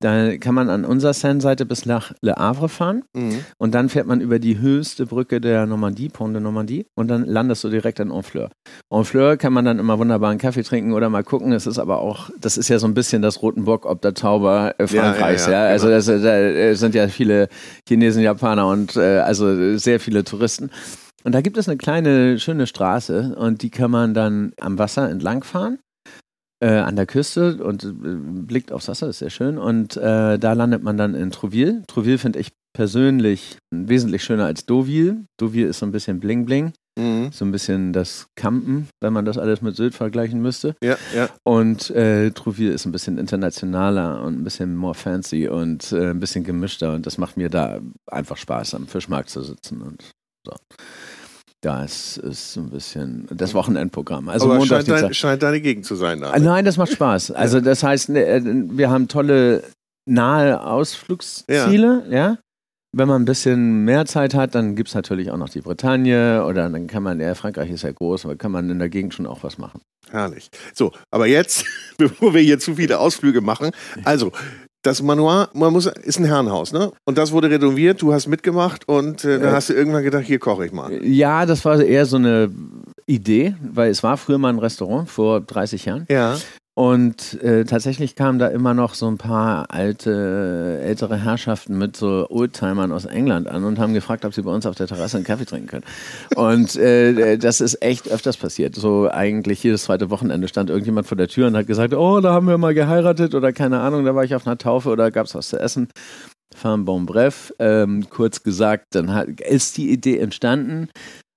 [0.00, 3.44] da kann man an unserer Seine-Seite bis nach Le Havre fahren mhm.
[3.58, 7.24] und dann fährt man über die höchste Brücke der Normandie, Pont de Normandie, und dann
[7.24, 8.50] landest du direkt in Honfleur.
[8.92, 11.52] Honfleur kann man dann immer wunderbar einen Kaffee trinken oder mal gucken.
[11.52, 14.74] Es ist aber auch, das ist ja so ein bisschen das Rotenburg ob der Tauber
[14.78, 15.52] äh, Frankreichs, ja.
[15.52, 15.70] ja, ja.
[15.70, 15.96] Also genau.
[15.96, 17.48] das, da äh, sind ja viele
[17.88, 20.70] Chinesen, Japaner und äh, also sehr viele Touristen.
[21.24, 25.10] Und da gibt es eine kleine, schöne Straße und die kann man dann am Wasser
[25.10, 25.78] entlang fahren
[26.60, 29.58] äh, an der Küste und äh, blickt aufs Wasser, ist sehr schön.
[29.58, 31.82] Und äh, da landet man dann in Trouville.
[31.86, 35.24] Trouville finde ich persönlich wesentlich schöner als Deauville.
[35.40, 36.72] Deauville ist so ein bisschen bling-bling.
[36.98, 37.30] Mhm.
[37.30, 40.76] So ein bisschen das Campen, wenn man das alles mit Sylt vergleichen müsste.
[40.82, 41.28] Ja, ja.
[41.44, 46.20] Und äh, Trouville ist ein bisschen internationaler und ein bisschen more fancy und äh, ein
[46.20, 46.94] bisschen gemischter.
[46.94, 50.10] Und das macht mir da einfach Spaß, am Fischmarkt zu sitzen und
[50.46, 50.52] so.
[51.62, 54.28] Das ist so ein bisschen das Wochenendprogramm.
[54.28, 56.20] Also Aber Montag, scheint, dein, scheint deine Gegend zu sein.
[56.20, 56.42] Dann.
[56.42, 57.30] Nein, das macht Spaß.
[57.36, 59.62] Also das heißt, ne, äh, wir haben tolle
[60.06, 62.16] nahe Ausflugsziele, ja.
[62.16, 62.38] ja.
[62.92, 66.44] Wenn man ein bisschen mehr Zeit hat, dann gibt es natürlich auch noch die Bretagne
[66.46, 69.12] oder dann kann man, ja, Frankreich ist ja groß, aber kann man in der Gegend
[69.12, 69.82] schon auch was machen.
[70.10, 70.48] Herrlich.
[70.72, 71.64] So, aber jetzt,
[71.98, 73.70] bevor wir hier zu viele Ausflüge machen,
[74.04, 74.32] also
[74.86, 76.92] das Manoir, man muss, ist ein Herrenhaus, ne?
[77.04, 80.38] Und das wurde renoviert, du hast mitgemacht und äh, dann hast du irgendwann gedacht, hier
[80.38, 81.04] koche ich mal.
[81.04, 82.50] Ja, das war eher so eine
[83.06, 86.06] Idee, weil es war früher mal ein Restaurant vor 30 Jahren.
[86.08, 86.36] Ja.
[86.78, 92.26] Und äh, tatsächlich kamen da immer noch so ein paar alte, ältere Herrschaften mit so
[92.28, 95.24] Oldtimern aus England an und haben gefragt, ob sie bei uns auf der Terrasse einen
[95.24, 95.84] Kaffee trinken können.
[96.34, 98.74] Und äh, das ist echt öfters passiert.
[98.74, 102.34] So eigentlich jedes zweite Wochenende stand irgendjemand vor der Tür und hat gesagt, oh, da
[102.34, 105.24] haben wir mal geheiratet oder keine Ahnung, da war ich auf einer Taufe oder gab
[105.24, 105.88] es was zu essen.
[106.54, 110.90] Farm Bon Bref, ähm, kurz gesagt, dann hat, ist die Idee entstanden,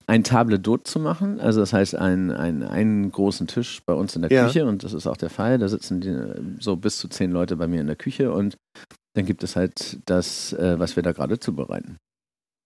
[0.10, 1.40] ein Table d'hôte zu machen.
[1.40, 4.48] Also das heißt, ein, ein, einen großen Tisch bei uns in der Ja.
[4.48, 5.60] Küche und das ist auch der Fall.
[5.60, 8.58] Da sitzen die, so bis zu zehn Leute bei mir in der Küche und
[9.16, 11.98] dann gibt es halt das, äh, was wir da gerade zubereiten.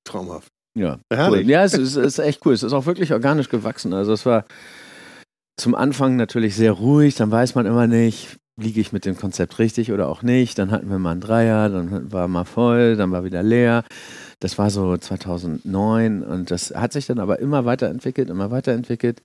[0.07, 0.47] Traumhaft.
[0.77, 1.43] Ja, Herrlich.
[1.45, 1.49] cool.
[1.51, 2.53] ja, es ist, es ist echt cool.
[2.53, 3.93] Es ist auch wirklich organisch gewachsen.
[3.93, 4.45] Also es war
[5.59, 7.15] zum Anfang natürlich sehr ruhig.
[7.15, 10.57] Dann weiß man immer nicht, liege ich mit dem Konzept richtig oder auch nicht.
[10.59, 13.83] Dann hatten wir mal einen Dreier, dann war mal voll, dann war wieder leer.
[14.39, 19.21] Das war so 2009 und das hat sich dann aber immer weiterentwickelt, immer weiterentwickelt.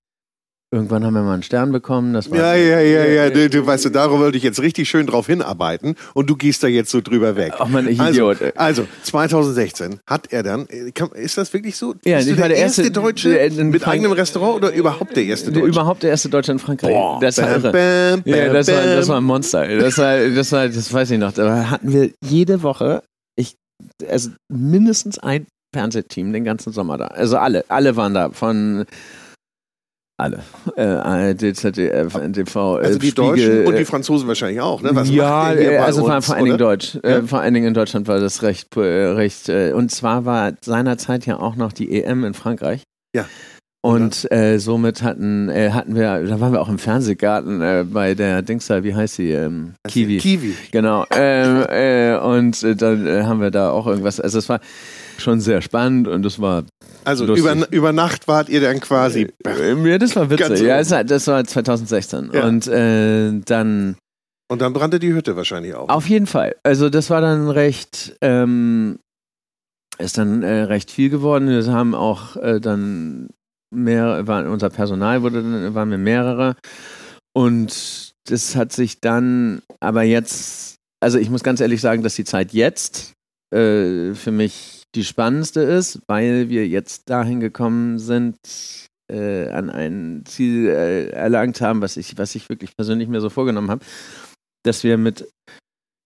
[0.70, 2.12] Irgendwann haben wir mal einen Stern bekommen.
[2.12, 3.30] Das war Ja, ja, ja, ja.
[3.30, 6.62] Du, du weißt, du, darüber wollte ich jetzt richtig schön drauf hinarbeiten und du gehst
[6.62, 7.54] da jetzt so drüber weg.
[7.58, 8.40] Ach man, ich Also, Idiot.
[8.42, 8.52] ey.
[8.54, 11.94] also 2016 hat er dann, äh, ist das wirklich so?
[12.04, 14.56] Ja, Bist ich war der der erste, erste- Deutsche der in mit Frank- eigenem Restaurant
[14.56, 15.66] oder überhaupt der erste Deutsche?
[15.68, 16.90] Überhaupt der erste Deutsche in Frankreich.
[16.92, 19.66] Boah, das war bam, bam, Ja, bam, das war, das war ein Monster.
[19.78, 21.32] Das war, das war, das weiß ich noch.
[21.32, 23.02] Da hatten wir jede Woche,
[23.36, 23.54] ich,
[24.06, 27.06] also mindestens ein Fernsehteam den ganzen Sommer da.
[27.06, 28.30] Also alle, alle waren da.
[28.30, 28.84] Von
[30.18, 30.40] alle.
[30.76, 34.82] Äh, ARD, ZDF, NTV, äh, Also die Spiegel, Deutschen und äh, die Franzosen wahrscheinlich auch,
[34.82, 34.90] ne?
[34.92, 36.64] Was ja, macht ihr hier äh, bei also vor, uns, vor allen Dingen oder?
[36.66, 36.98] Deutsch.
[37.02, 37.22] Äh, Ja?
[37.22, 39.48] vor allen Dingen in Deutschland war das recht, äh, recht.
[39.48, 42.82] Äh, und zwar war seinerzeit ja auch noch die EM in Frankreich.
[43.14, 43.26] Ja.
[43.80, 48.14] Und äh, somit hatten, äh, hatten wir, da waren wir auch im Fernsehgarten äh, bei
[48.14, 49.30] der Dings da, wie heißt sie?
[49.30, 50.18] Ähm, Kiwi.
[50.18, 50.54] Kiwi.
[50.72, 51.04] Genau.
[51.12, 54.18] Ähm, äh, und äh, dann äh, haben wir da auch irgendwas.
[54.18, 54.58] Also es war
[55.20, 56.64] schon sehr spannend und es war
[57.04, 59.28] Also über, über Nacht wart ihr dann quasi.
[59.46, 60.60] äh, ja, das war witzig.
[60.60, 62.30] Ja, das war, das war 2016.
[62.32, 62.46] Ja.
[62.46, 63.96] Und äh, dann
[64.50, 65.88] Und dann brannte die Hütte wahrscheinlich auch.
[65.88, 66.56] Auf jeden Fall.
[66.62, 68.98] Also das war dann recht, ähm,
[69.98, 71.48] ist dann äh, recht viel geworden.
[71.48, 73.28] Wir haben auch äh, dann
[73.74, 76.56] mehr, war, unser Personal wurde dann, waren wir mehrere.
[77.34, 82.24] Und das hat sich dann, aber jetzt, also ich muss ganz ehrlich sagen, dass die
[82.24, 83.12] Zeit jetzt
[83.54, 88.36] äh, für mich die spannendste ist, weil wir jetzt dahin gekommen sind,
[89.10, 93.30] äh, an ein Ziel äh, erlangt haben, was ich, was ich wirklich persönlich mir so
[93.30, 93.84] vorgenommen habe,
[94.64, 95.28] dass wir mit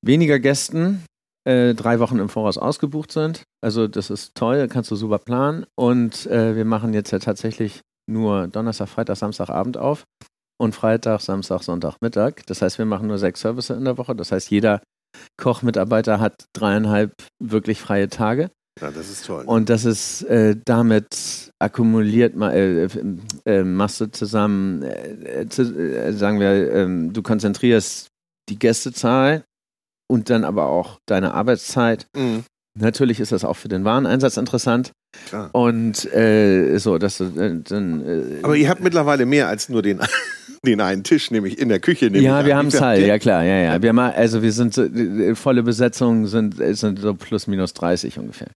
[0.05, 1.05] weniger Gästen
[1.45, 3.43] äh, drei Wochen im Voraus ausgebucht sind.
[3.61, 5.67] Also das ist toll, kannst du super planen.
[5.77, 10.05] Und äh, wir machen jetzt ja tatsächlich nur Donnerstag, Freitag, Samstagabend auf
[10.61, 12.47] und Freitag, Samstag, Sonntag, Mittag.
[12.47, 14.15] Das heißt, wir machen nur sechs Services in der Woche.
[14.15, 14.83] Das heißt, jeder
[15.37, 18.51] Kochmitarbeiter hat dreieinhalb wirklich freie Tage.
[18.81, 19.45] Ja, das ist toll.
[19.47, 22.89] Und das ist äh, damit akkumuliert, äh,
[23.45, 28.09] äh, machst du zusammen, äh, zu, äh, sagen wir, ähm, du konzentrierst
[28.49, 29.45] die Gästezahl
[30.11, 32.07] und dann aber auch deine Arbeitszeit.
[32.17, 32.45] Mhm,
[32.79, 34.93] Natürlich ist das auch für den Wareneinsatz interessant.
[35.29, 35.51] klar.
[35.53, 38.01] Und äh, so, dass du äh, dann.
[38.07, 40.01] Äh, Aber ihr habt mittlerweile mehr als nur den,
[40.65, 42.07] den einen Tisch, nämlich in der Küche.
[42.07, 43.07] ja, wir haben habt ihr?
[43.07, 43.83] ja klar, ja, ja.
[43.83, 44.87] Wir mal, also wir sind so,
[45.35, 48.49] volle Besetzung sind, äh, sind so plus minus 30 ungefähr.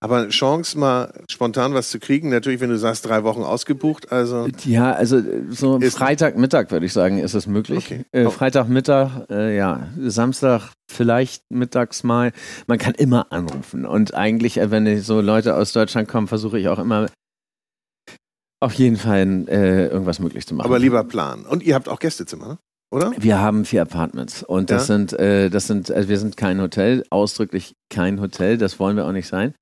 [0.00, 4.46] Aber Chance, mal spontan was zu kriegen, natürlich, wenn du sagst, drei Wochen ausgebucht, also.
[4.64, 7.86] Ja, also äh, so Freitagmittag würde ich sagen, ist es möglich.
[7.86, 8.04] Okay.
[8.12, 8.30] Äh, Oh.
[8.30, 12.32] Freitagmittag, äh, ja, Samstag vielleicht mittags mal.
[12.66, 16.68] Man kann immer anrufen und eigentlich, äh, wenn so Leute aus Deutschland kommen, versuche ich
[16.68, 17.08] auch immer
[18.60, 20.66] auf jeden Fall äh, irgendwas möglich zu machen.
[20.66, 21.44] Aber lieber planen.
[21.46, 22.58] Und ihr habt auch Gästezimmer, ne?
[22.90, 23.12] oder?
[23.18, 24.96] Wir haben vier Apartments und das Ja.
[24.96, 29.06] sind, äh, das sind, also wir sind kein Hotel, ausdrücklich kein Hotel, das wollen wir
[29.06, 29.54] auch nicht sein.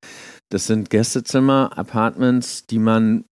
[0.49, 3.25] Das sind Gästezimmer, Apartments, die man,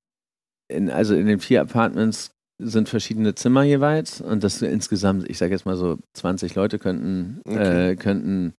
[0.67, 5.51] in, also in den vier Apartments sind verschiedene Zimmer jeweils und das insgesamt, ich sage
[5.53, 7.91] jetzt mal so 20 Leute könnten, Okay.
[7.91, 8.53] äh, könnten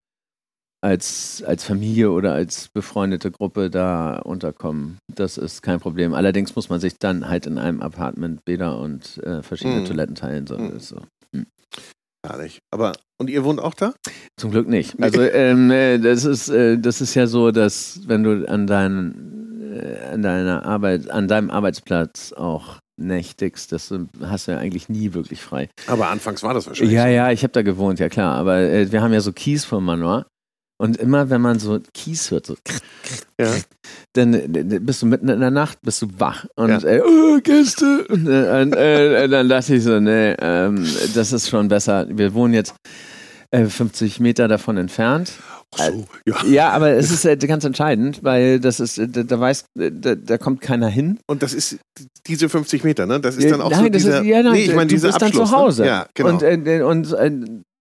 [0.83, 4.99] als, als Familie oder als befreundete Gruppe da unterkommen.
[5.13, 6.15] Das ist kein Problem.
[6.15, 9.85] Allerdings muss man sich dann halt in einem Apartment Bäder und äh, verschiedene Mhm.
[9.87, 10.47] Toiletten teilen.
[10.47, 10.79] So, Mhm.
[10.79, 10.97] so.
[12.27, 12.59] Herrlich.
[12.73, 13.95] Aber, und ihr wohnt auch da?
[14.37, 15.01] Zum Glück nicht.
[15.01, 19.73] Also ähm, äh, das ist äh, das ist ja so, dass wenn du an deinen
[19.73, 24.89] äh, an deiner Arbeit an deinem Arbeitsplatz auch nächtigst, das du- hast du ja eigentlich
[24.89, 25.69] nie wirklich frei.
[25.87, 26.95] Aber anfangs war das wahrscheinlich.
[26.95, 27.09] Ja, so.
[27.11, 28.35] ja, ich habe da gewohnt, ja klar.
[28.35, 30.27] Aber äh, wir haben ja so Kies vom Manoir.
[30.79, 32.57] Und immer wenn man so Kies hört, so
[33.41, 33.51] Ja.
[34.13, 36.79] dann äh, bist du mitten in der Nacht, bist du wach und Ja.
[36.89, 38.05] äh, oh, Gäste.
[38.09, 42.07] Und, äh, und, äh, dann dachte ich so, nee, ähm, das ist schon besser.
[42.11, 42.75] Wir wohnen jetzt,
[43.53, 45.31] Äh, 50 Meter davon entfernt.
[45.79, 46.45] Ach so, ja.
[46.47, 49.93] Ja, aber es ist äh, ganz entscheidend, weil das ist, äh, da, da weiß, äh,
[49.93, 51.21] da, da kommt keiner hin.
[51.29, 51.79] Und das ist
[52.27, 53.21] diese 50 Meter, ne?
[53.21, 55.09] Das ist dann auch nein, so das dieser, ist, ja, nein, nee, ich meine dieser
[55.09, 55.83] bist dann Abschluss, zu Hause.
[55.83, 55.89] Ne?
[55.89, 56.31] Ja, genau.
[56.31, 57.31] Und, äh, und äh,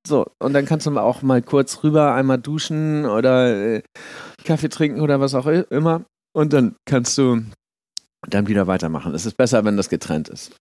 [0.05, 3.81] so, und dann kannst du auch mal kurz rüber, einmal duschen oder äh,
[4.43, 6.05] Kaffee trinken oder was auch immer.
[6.33, 7.41] Und dann kannst du
[8.29, 9.13] dann wieder weitermachen.
[9.13, 10.55] Es ist besser, wenn das getrennt ist.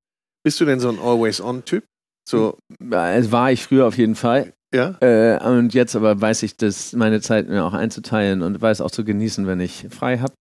[0.44, 1.84] Bist du denn so ein Always-On-Typ?
[2.28, 4.52] So, Äh, war ich früher auf jeden Fall.
[4.74, 4.96] ja?
[5.00, 8.90] Äh, und jetzt aber weiß ich, dass meine Zeit mir auch einzuteilen und weiß auch
[8.90, 10.32] zu genießen, wenn ich frei habe.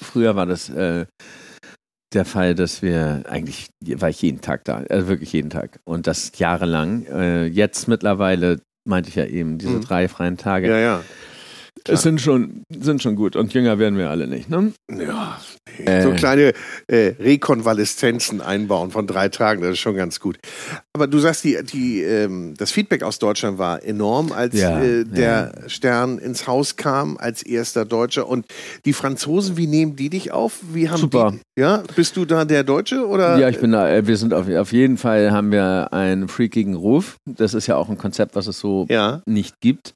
[0.00, 1.06] Früher war das äh,
[2.14, 6.06] der Fall, dass wir eigentlich war ich jeden Tag da, also wirklich jeden Tag und
[6.06, 7.06] das jahrelang.
[7.06, 9.80] Äh, jetzt mittlerweile meinte ich ja eben diese Mhm.
[9.82, 10.68] drei freien Tage.
[10.68, 11.02] Ja, ja.
[11.84, 11.94] klar.
[11.94, 14.48] es sind schon sind schon gut und jünger werden wir alle nicht.
[14.48, 14.72] Ne?
[14.90, 15.38] Ja.
[15.84, 16.02] Äh.
[16.02, 16.52] so kleine
[16.88, 20.38] äh, Rekonvaleszenzen einbauen von drei Tagen, das ist schon ganz gut.
[20.92, 25.04] Aber du sagst, die, die, ähm, das Feedback aus Deutschland war enorm, als Ja, äh,
[25.04, 28.28] der Stern ins Haus kam, als erster Deutscher.
[28.28, 28.46] Und
[28.84, 30.60] die Franzosen, wie nehmen die dich auf?
[30.72, 31.32] Wie haben Super.
[31.56, 33.38] Die, ja, bist du da der Deutsche oder?
[33.38, 33.88] Ja, ich bin da.
[33.90, 37.16] äh, Wir sind auf, auf jeden Fall haben wir einen freakigen Ruf.
[37.26, 39.94] Das ist ja auch ein Konzept, was es so Ja, nicht gibt.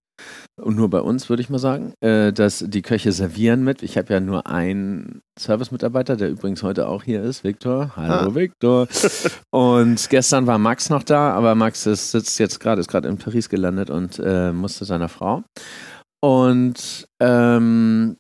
[0.61, 3.83] Und nur bei uns, würde ich mal sagen, äh, dass die Köche servieren mit.
[3.83, 7.93] Ich habe ja nur einen Service-Mitarbeiter, der übrigens heute auch hier ist, Viktor.
[7.97, 8.35] Hallo, Ah.
[8.35, 8.89] Viktor.
[9.51, 13.19] Und gestern war Max noch da, aber Max ist, sitzt jetzt gerade, ist gerade in
[13.19, 15.45] Paris gelandet und äh, musste seiner Frau.
[16.21, 18.17] Und ähm,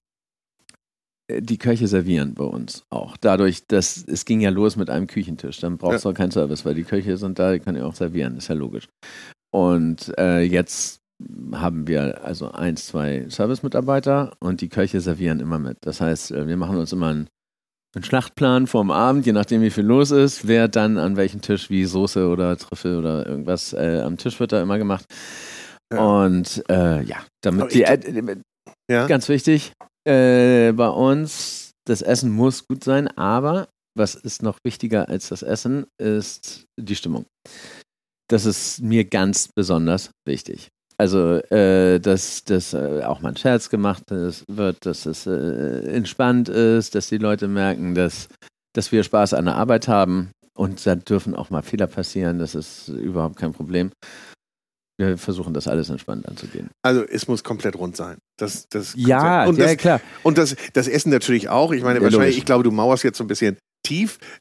[1.30, 3.16] die Köche servieren bei uns auch.
[3.16, 5.58] Dadurch, dass es ging ja los mit einem Küchentisch.
[5.60, 7.94] Dann brauchst du auch keinen Service, weil die Köche sind da, die können ja auch
[7.96, 8.88] servieren, ist ja logisch.
[9.52, 11.00] Und äh, jetzt
[11.52, 15.78] haben wir also eins, zwei Service-Mitarbeiter und die Köche servieren immer mit.
[15.80, 17.28] Das heißt, äh, wir machen uns immer einen,
[17.94, 21.70] einen Schlachtplan vorm Abend, je nachdem wie viel los ist, wer dann an welchem Tisch
[21.70, 25.04] wie Soße oder Trüffel oder irgendwas äh, am Tisch wird da immer gemacht.
[25.92, 26.24] Ja.
[26.24, 28.36] Und äh, ja, damit die, äh,
[28.90, 29.06] ja.
[29.06, 29.72] Ganz wichtig,
[30.06, 35.42] äh, bei uns, das Essen muss gut sein, aber was ist noch wichtiger als das
[35.42, 37.26] Essen, ist die Stimmung.
[38.30, 40.68] Das ist mir ganz besonders wichtig.
[41.00, 46.48] Also, äh, dass, dass äh, auch mal ein Scherz gemacht wird, dass es äh, entspannt
[46.48, 48.28] ist, dass die Leute merken, dass,
[48.74, 50.32] dass wir Spaß an der Arbeit haben.
[50.56, 53.92] Und da dürfen auch mal Fehler passieren, das ist überhaupt kein Problem.
[55.00, 56.70] Wir versuchen das alles entspannt anzugehen.
[56.82, 58.18] Also es muss komplett rund sein.
[58.36, 60.00] Das, das Ja, und ja, das, klar.
[60.24, 61.70] und das, das Essen natürlich auch.
[61.70, 62.38] Ich meine, Ja, wahrscheinlich, logisch.
[62.38, 63.56] ich glaube, du mauerst jetzt so ein bisschen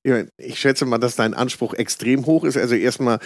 [0.03, 2.57] Ja, Ich schätze mal, dass dein Anspruch extrem hoch ist.
[2.57, 3.19] Also erstmal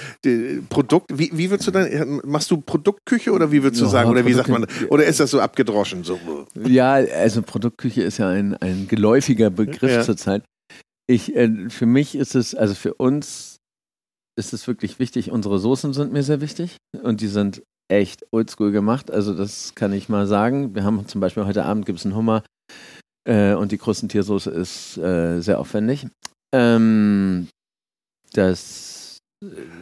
[0.69, 1.17] Produkt.
[1.17, 4.25] Wie, wie würdest du dann machst du Produktküche oder wie würdest du Ja, sagen oder
[4.25, 6.19] wie sagt man oder ist das so abgedroschen so?
[6.67, 10.01] Ja, also Produktküche ist ja ein, ein geläufiger Begriff Ja.
[10.03, 10.43] zurzeit.
[11.07, 13.57] Ich, äh, für mich ist es, also für uns
[14.37, 18.71] ist es wirklich wichtig, unsere Soßen sind mir sehr wichtig und die sind echt oldschool
[18.71, 19.11] gemacht.
[19.11, 20.73] Also das kann ich mal sagen.
[20.73, 22.43] Wir haben zum Beispiel heute Abend gibt es einen Hummer
[23.25, 26.07] äh, und die Krustentiersoße ist äh, sehr aufwendig.
[26.53, 27.47] Ähm,
[28.33, 29.19] das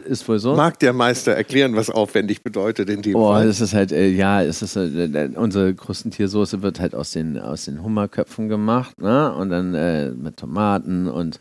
[0.06, 0.54] ist wohl so.
[0.56, 3.46] Mag der Meister erklären, was aufwendig bedeutet in dem Oh, Fall?
[3.46, 7.38] das ist halt, äh, ja, es ist, äh, äh, unsere Krustentiersoße wird halt aus den,
[7.38, 9.34] aus den Hummerköpfen gemacht, ne?
[9.34, 11.40] Und dann äh, mit Tomaten und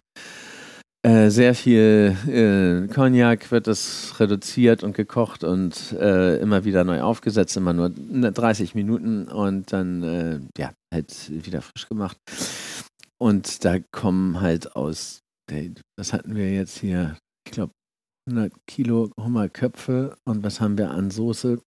[1.10, 7.02] äh, sehr viel äh, Cognac wird das reduziert und gekocht und äh, immer wieder neu
[7.02, 11.14] aufgesetzt, immer nur 30 Minuten und dann, äh, ja, halt
[11.46, 12.18] wieder frisch gemacht.
[13.18, 15.20] Und da kommen halt aus,
[15.98, 17.18] was hatten wir jetzt hier?
[17.46, 17.74] Ich glaube,
[18.30, 21.60] 100 Kilo Hummerköpfe und was haben wir an Soße?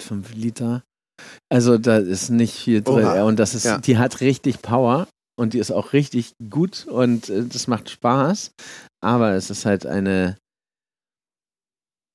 [0.00, 0.82] 5 Liter.
[1.48, 3.04] Also da ist nicht viel drin.
[3.04, 3.22] Oha.
[3.22, 3.78] Und das ist, Ja.
[3.78, 8.52] die hat richtig Power und die ist auch richtig gut und äh, das macht Spaß.
[9.00, 10.38] Aber es ist halt eine.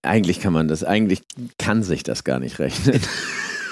[0.01, 1.21] Eigentlich kann man das, eigentlich
[1.57, 3.01] kann sich das gar nicht rechnen.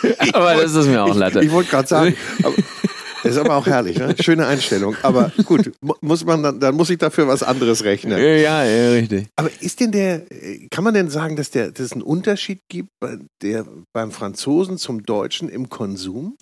[0.33, 1.39] aber das ist mir auch Latte.
[1.39, 2.15] Ich, ich wollte gerade sagen,
[3.23, 4.15] ist aber auch herrlich, ne?
[4.19, 4.95] schöne Einstellung.
[5.03, 8.17] Aber gut, mu- muss man dann, dann muss ich dafür was anderes rechnen.
[8.19, 9.27] ja, ja, richtig.
[9.35, 12.59] Aber ist denn der, äh, kann man denn sagen, dass, der, dass es einen Unterschied
[12.69, 16.35] gibt bei der, beim Franzosen zum Deutschen im Konsum?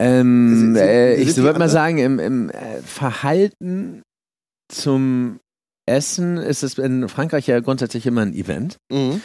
[0.00, 4.02] Ähm, Sind- sind- äh, ich würde mal sagen, im, im äh, Verhalten
[4.72, 5.38] zum
[5.86, 8.76] Essen ist es in Frankreich ja grundsätzlich immer ein Event.
[8.92, 9.20] Mhm.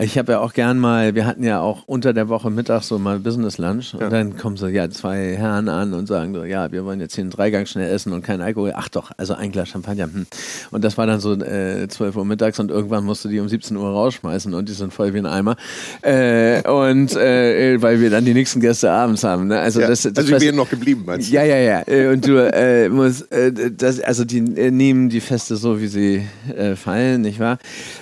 [0.00, 3.00] Ich habe ja auch gern mal, wir hatten ja auch unter der Woche Mittag so
[3.00, 4.08] mal Business Lunch und Ja.
[4.08, 7.22] dann kommen so ja zwei Herren an und sagen so, ja, wir wollen jetzt hier
[7.22, 8.74] einen Dreigang schnell essen und kein Alkohol.
[8.76, 10.04] Ach doch, also ein Glas Champagner.
[10.04, 10.26] Hm.
[10.70, 13.48] Und das war dann so äh, 12 Uhr mittags und irgendwann musst du die um
[13.48, 15.56] 17 Uhr rausschmeißen und die sind voll wie ein Eimer.
[16.02, 19.48] Äh, und äh, weil wir dann die nächsten Gäste abends haben.
[19.48, 19.58] Ne?
[19.58, 21.34] Also Ja, das, das also weiß- wären noch geblieben, meinst du?
[21.34, 21.82] ja, ja, ja.
[21.88, 25.88] Äh, Und du äh, musst, äh, das, also die äh, nehmen die Feste so, wie
[25.88, 26.22] sie
[26.56, 27.58] äh, fallen, nicht wahr?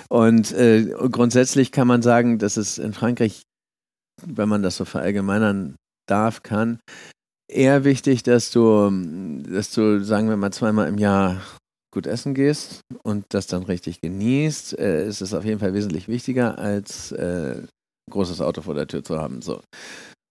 [0.09, 3.43] Und äh, grundsätzlich kann man sagen, dass es in Frankreich,
[4.25, 5.75] wenn man das so verallgemeinern
[6.07, 6.79] darf, kann,
[7.49, 8.89] eher wichtig, dass du,
[9.49, 11.41] dass du, sagen wir mal, zweimal im Jahr
[11.93, 16.07] gut essen gehst und das dann richtig genießt, äh, ist es auf jeden Fall wesentlich
[16.07, 17.61] wichtiger, als äh,
[18.11, 19.41] großes Auto vor der Tür zu haben.
[19.41, 19.61] So.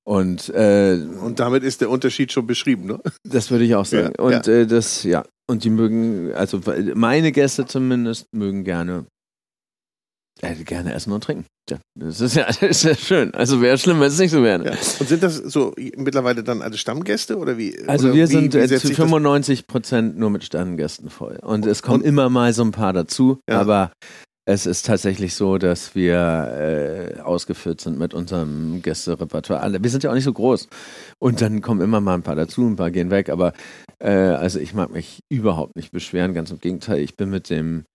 [0.06, 3.00] Und, äh, und damit ist der Unterschied schon beschrieben, ne?
[3.24, 4.12] Das würde ich auch sagen.
[4.16, 4.52] Ja, und ja.
[4.52, 5.24] Äh, das, ja.
[5.48, 6.60] Und die mögen, also
[6.94, 9.06] meine Gäste zumindest, mögen gerne,
[10.42, 11.46] äh, gerne essen und trinken.
[11.70, 13.34] Ja, das ist ja, das ist ja schön.
[13.34, 14.64] Also wäre schlimm, wenn es nicht so wäre.
[14.64, 14.72] Ja.
[14.72, 17.76] Und sind das so mittlerweile dann alle Stammgäste oder wie?
[17.86, 21.38] Also oder wir sind wie, wie äh, zu 95 Prozent nur mit Stammgästen voll.
[21.42, 22.08] Und es kommen und?
[22.08, 23.60] immer mal so ein paar dazu, ja.
[23.60, 23.92] aber
[24.48, 29.82] es ist tatsächlich so, dass wir äh, ausgeführt sind mit unserem Gästerepertoire.
[29.82, 30.68] Wir sind ja auch nicht so groß.
[31.18, 33.28] Und dann kommen immer mal ein paar dazu, ein paar gehen weg.
[33.28, 33.54] Aber
[33.98, 36.32] äh, also ich mag mich überhaupt nicht beschweren.
[36.32, 37.86] Ganz im Gegenteil, ich bin mit dem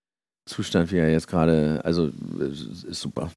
[0.52, 3.32] Zustand, wie er jetzt gerade, also ist super.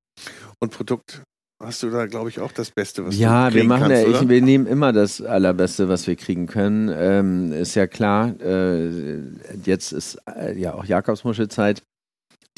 [0.58, 1.22] Und Produkt
[1.62, 4.06] hast du da, glaube ich, auch das Beste, was ja, du kriegen wir machen kannst,
[4.06, 6.90] ja, ich, wir nehmen immer das Allerbeste, was wir kriegen können.
[6.92, 9.20] Ähm, ist ja klar, äh,
[9.64, 11.82] jetzt ist äh, ja auch Jakobsmuschelzeit.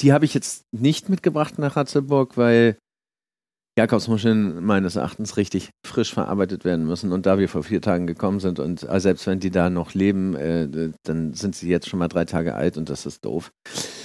[0.01, 2.77] Die habe ich jetzt nicht mitgebracht nach Ratzeburg, weil
[3.77, 7.11] Jakobsmuscheln meines Erachtens richtig frisch verarbeitet werden müssen.
[7.11, 9.93] Und da wir vor vier Tagen gekommen sind und äh, selbst wenn die da noch
[9.93, 10.67] leben, äh,
[11.03, 13.51] dann sind sie jetzt schon mal drei Tage alt und das ist doof.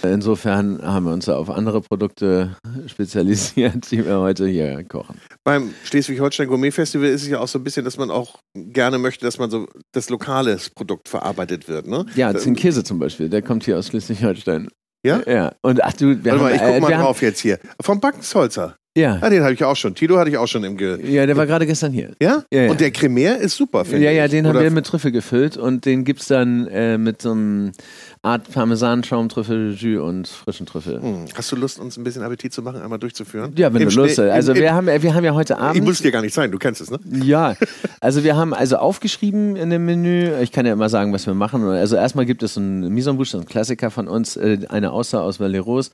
[0.03, 2.57] Insofern haben wir uns auf andere Produkte
[2.87, 5.19] spezialisiert, die wir heute hier kochen.
[5.43, 8.99] Beim Schleswig-Holstein Gourmet Festival ist es ja auch so ein bisschen, dass man auch gerne
[8.99, 11.87] möchte, dass man so das lokale Produkt verarbeitet wird.
[11.87, 12.05] Ne?
[12.15, 14.69] Ja, Zinkkäse zum Beispiel, der kommt hier aus Schleswig-Holstein.
[15.05, 15.23] Ja?
[15.27, 15.53] Ja.
[15.63, 17.59] Und ach du, wir Warte haben, mal, ich guck mal äh, drauf haben, jetzt hier.
[17.81, 18.77] Vom Backensholzer.
[18.95, 19.19] Ja.
[19.23, 19.95] Ah, den habe ich auch schon.
[19.95, 22.11] Tito hatte ich auch schon im Ge Ja, der war gerade gestern hier.
[22.21, 22.45] Ja?
[22.53, 22.71] ja, ja.
[22.71, 24.05] Und der Cremier ist super, finde ich.
[24.05, 26.99] Ja, ja, den Oder haben wir mit Trüffel gefüllt und den gibt es dann äh,
[26.99, 27.73] mit so einem
[28.21, 31.01] Art Parmesan-Schaum, Trüffel, Jus und frischen Trüffel.
[31.01, 31.25] Hm.
[31.35, 33.55] Hast du Lust, uns ein bisschen Appetit zu machen, einmal durchzuführen?
[33.57, 34.31] Ja, wenn Im du Lust hast.
[34.31, 35.77] Also wir, haben, wir haben ja heute Abend...
[35.77, 36.99] Ich muss dir gar nicht sein, du kennst es, ne?
[37.25, 37.57] Ja,
[38.01, 41.35] also wir haben also aufgeschrieben in dem Menü, ich kann ja immer sagen, was wir
[41.35, 41.65] machen.
[41.65, 45.23] Also erstmal gibt es ein Mise en Bouche, ein Klassiker von uns, äh, eine Außer
[45.23, 45.93] aus Valeros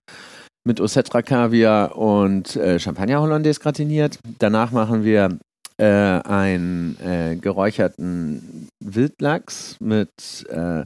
[0.68, 4.18] mit Ossetra Kaviar und äh, Champagner Hollandaise gratiniert.
[4.38, 5.38] Danach machen wir
[5.78, 10.10] äh, einen äh, geräucherten Wildlachs mit
[10.50, 10.84] äh,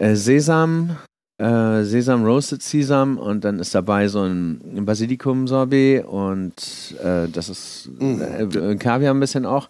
[0.00, 0.98] äh, Sesam,
[1.42, 6.54] äh, Sesam Roasted Sesam und dann ist dabei so ein Basilikum-Sorbet und
[7.02, 8.78] das ist mhm.
[8.78, 9.68] Kaviar ein bisschen auch.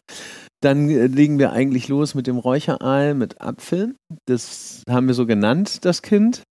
[0.62, 3.94] Dann legen wir eigentlich los mit dem Räucheraal mit Apfel.
[4.26, 6.42] Das haben wir so genannt, das Kind.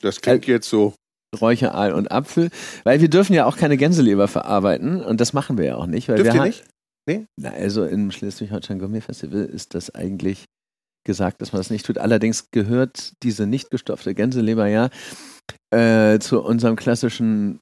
[0.00, 0.94] Das klingt jetzt so
[1.40, 2.50] Räucheraal und Apfel,
[2.84, 6.08] weil wir dürfen ja auch keine Gänseleber verarbeiten und das machen wir ja auch nicht.
[6.08, 6.64] Weil Dürft wir ihr nicht?
[7.06, 7.26] Nee?
[7.36, 10.44] Na, also im Schleswig-Holstein Gourmet Festival ist das eigentlich
[11.06, 11.98] gesagt, dass man das nicht tut.
[11.98, 14.88] Allerdings gehört diese nicht gestopfte Gänseleber ja
[15.70, 17.60] äh, zu unserem klassischen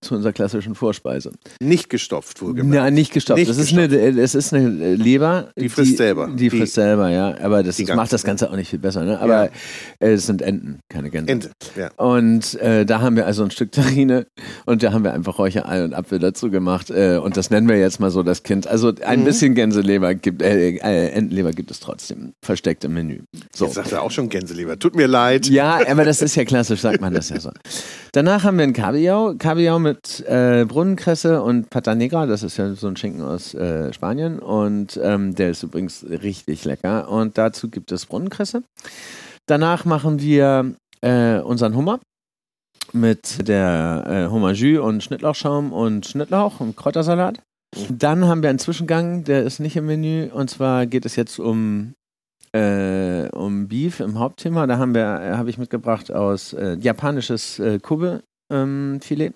[0.00, 1.32] zu unserer klassischen Vorspeise.
[1.60, 2.84] Nicht gestopft, wohlgemerkt.
[2.84, 3.38] Nein, nicht gestopft.
[3.38, 5.50] Nicht das, Ist eine, das ist eine Leber.
[5.58, 6.28] Die frisst die, selber.
[6.28, 7.36] Die frisst die, selber, ja.
[7.40, 9.04] Aber das, das macht das Ganze auch nicht viel besser.
[9.04, 9.18] Ne?
[9.18, 9.50] Aber ja.
[9.98, 11.32] es sind Enten, keine Gänse.
[11.32, 11.90] Ente, ja.
[11.96, 14.26] Und äh, da haben wir also ein Stück Terrine
[14.66, 16.90] und da haben wir einfach Räucherei und Apfel dazu gemacht.
[16.90, 18.68] Äh, und das nennen wir jetzt mal so das Kind.
[18.68, 19.24] Also ein mhm.
[19.24, 22.34] bisschen Gänseleber gibt, äh, äh, Entenleber gibt es trotzdem.
[22.40, 23.22] Versteckt im Menü.
[23.52, 23.64] So.
[23.64, 24.78] Jetzt sagt er auch schon Gänseleber.
[24.78, 25.48] Tut mir leid.
[25.48, 27.50] Ja, aber das ist ja klassisch, sagt man das ja so.
[28.18, 29.34] Danach haben wir ein Kabeljau.
[29.38, 33.92] Kabeljau mit äh, Brunnenkresse und Pata Negra, das ist ja so ein Schinken aus äh,
[33.92, 38.64] Spanien und ähm, der ist übrigens richtig lecker und dazu gibt es Brunnenkresse.
[39.46, 42.00] Danach machen wir äh, unseren Hummer
[42.92, 47.38] mit der äh, Hummer Jus und Schnittlauchschaum und Schnittlauch und Kräutersalat.
[47.88, 51.38] Dann haben wir einen Zwischengang, der ist nicht im Menü und zwar geht es jetzt
[51.38, 51.94] um
[52.52, 54.66] äh, um Beef im Hauptthema.
[54.66, 59.26] Da haben wir, äh, habe ich mitgebracht aus äh, japanisches äh, Kobe-Filet.
[59.26, 59.34] Ähm,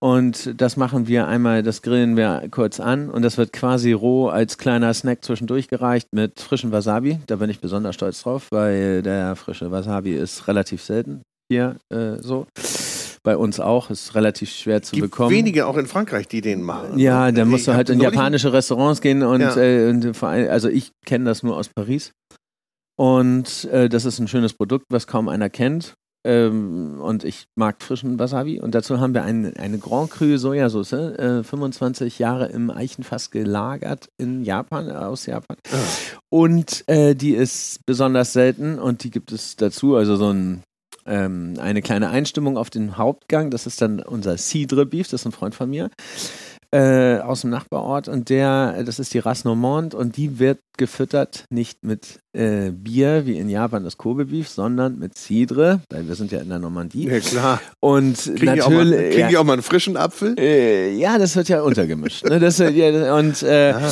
[0.00, 4.28] und das machen wir einmal, das grillen wir kurz an und das wird quasi roh
[4.28, 7.18] als kleiner Snack zwischendurch gereicht mit frischem Wasabi.
[7.26, 12.16] Da bin ich besonders stolz drauf, weil der frische Wasabi ist relativ selten hier äh,
[12.20, 12.46] so.
[13.22, 15.30] Bei uns auch, ist relativ schwer zu Gibt bekommen.
[15.30, 16.98] wenige auch in Frankreich, die den machen.
[16.98, 19.56] Ja, da musst du halt in japanische Restaurants gehen und, ja.
[19.56, 22.12] äh, und also ich kenne das nur aus Paris.
[22.96, 25.94] Und äh, das ist ein schönes Produkt, was kaum einer kennt.
[26.26, 28.60] Ähm, und ich mag frischen Wasabi.
[28.60, 34.08] Und dazu haben wir ein, eine Grand Cru Sojasauce, äh, 25 Jahre im Eichenfass gelagert
[34.18, 35.56] in Japan, äh, aus Japan.
[35.70, 35.76] Ah.
[36.28, 40.62] Und äh, die ist besonders selten und die gibt es dazu, also so ein,
[41.08, 43.50] ähm, eine kleine Einstimmung auf den Hauptgang.
[43.50, 45.90] Das ist dann unser Cidre Beef, das ist ein Freund von mir.
[46.70, 51.44] äh, aus dem Nachbarort und der, das ist die Race Normande und die wird gefüttert
[51.48, 56.14] nicht mit äh, Bier wie in Japan das Kobe Beef, sondern mit Cidre, weil wir
[56.14, 57.08] sind ja in der Normandie.
[57.08, 57.60] Ja, klar.
[57.80, 58.54] Und Kriegen, natürlich.
[58.54, 60.38] die auch, mal, kriegen ja, die auch mal einen frischen Apfel?
[60.38, 62.28] äh, ja, das wird ja untergemischt.
[62.28, 62.38] ne?
[62.38, 63.90] das, ja, und äh, Ah.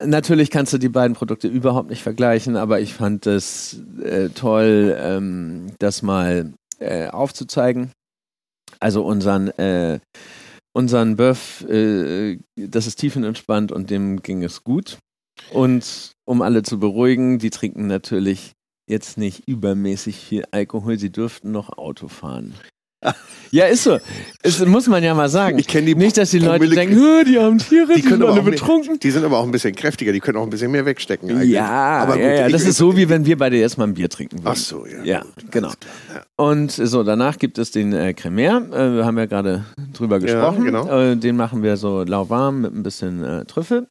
[0.00, 4.96] Natürlich kannst du die beiden Produkte überhaupt nicht vergleichen, aber ich fand es äh, toll,
[4.98, 7.90] ähm, das mal äh, aufzuzeigen.
[8.78, 9.98] Also unseren, äh,
[10.72, 14.98] unseren Böff, äh, das ist tiefenentspannt und dem ging es gut.
[15.52, 18.52] Und um alle zu beruhigen, die trinken natürlich
[18.88, 22.54] jetzt nicht übermäßig viel Alkohol, sie dürften noch Auto fahren.
[23.50, 23.98] Ja, ist so.
[24.42, 25.58] Das muss man ja mal sagen.
[25.58, 28.02] Ich kenn die Nicht, dass die Leute Promille- denken, "Hö, die haben Tiere, die, Die
[28.06, 28.98] können sind alle betrunken.
[29.00, 31.30] Die sind aber auch ein bisschen kräftiger, die können auch ein bisschen mehr wegstecken.
[31.30, 31.48] eigentlich.
[31.52, 31.64] Ja,
[32.02, 34.10] aber gut, ja, ja, das ist so, wie wenn wir beide jetzt mal ein Bier
[34.10, 34.48] trinken würden.
[34.52, 35.02] Ach so, ja.
[35.02, 35.68] Ja, gut, genau.
[35.68, 36.22] ja.
[36.36, 38.70] Und so, danach gibt es den äh, Cremère.
[38.70, 40.64] Äh, wir haben ja gerade drüber gesprochen.
[40.64, 40.86] genau.
[40.90, 43.86] Äh, den machen wir so lauwarm mit ein bisschen äh, Trüffel.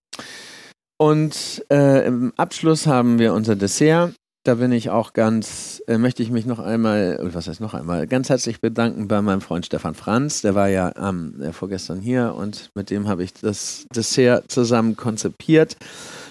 [0.99, 4.13] Und äh, im Abschluss haben wir unser Dessert.
[4.47, 8.07] Da bin ich auch ganz, äh, möchte ich mich noch einmal, was heißt noch einmal,
[8.07, 10.39] ganz herzlich bedanken bei meinem Freund Stefan Franz.
[10.39, 14.95] Der war ja ähm, äh, vorgestern hier und mit dem habe ich das Dessert zusammen
[14.95, 15.75] konzipiert.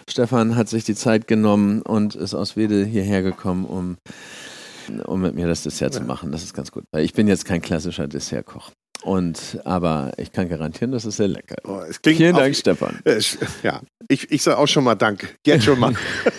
[0.09, 3.99] Stefan hat sich die Zeit genommen und ist aus Wedel hierher gekommen, um,
[5.05, 6.33] um mit mir das Dessert zu machen.
[6.33, 6.85] Das ist ganz gut.
[6.93, 8.71] Weil ich bin jetzt kein klassischer Dessertkoch.
[9.03, 11.57] Und aber ich kann garantieren, das ist sehr lecker.
[11.65, 12.99] Oh, Vielen auf- Dank, Stefan.
[13.05, 13.21] Äh,
[13.63, 15.29] Ja, ich, ich sage auch schon mal Danke.
[15.47, 15.95] Jetzt schon mal.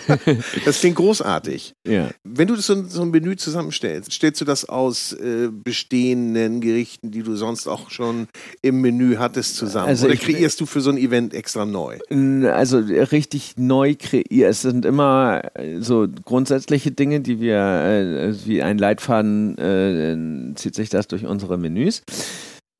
[0.64, 1.74] das klingt großartig.
[1.86, 2.10] Ja.
[2.24, 7.10] Wenn du so, ein- so ein Menü zusammenstellst, stellst du das aus äh, bestehenden Gerichten,
[7.10, 8.28] die du sonst auch schon
[8.60, 9.88] im Menü hattest, zusammen?
[9.88, 11.98] Also Oder ich- kreierst du für so ein Event extra neu?
[12.52, 14.26] Also richtig neu kreiert.
[14.30, 20.74] Es sind immer äh, so grundsätzliche Dinge, die wir, äh, wie ein Leitfaden äh, zieht
[20.74, 22.02] sich das durch unsere Menüs.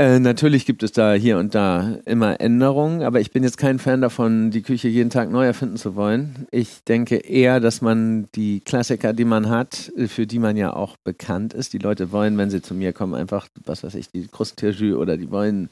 [0.00, 3.80] Äh, natürlich gibt es da hier und da immer Änderungen, aber ich bin jetzt kein
[3.80, 6.46] Fan davon, die Küche jeden Tag neu erfinden zu wollen.
[6.52, 10.96] Ich denke eher, dass man die Klassiker, die man hat, für die man ja auch
[11.04, 14.28] bekannt ist, die Leute wollen, wenn sie zu mir kommen, einfach, was weiß ich, die
[14.28, 15.68] Krustierjus oder die wollen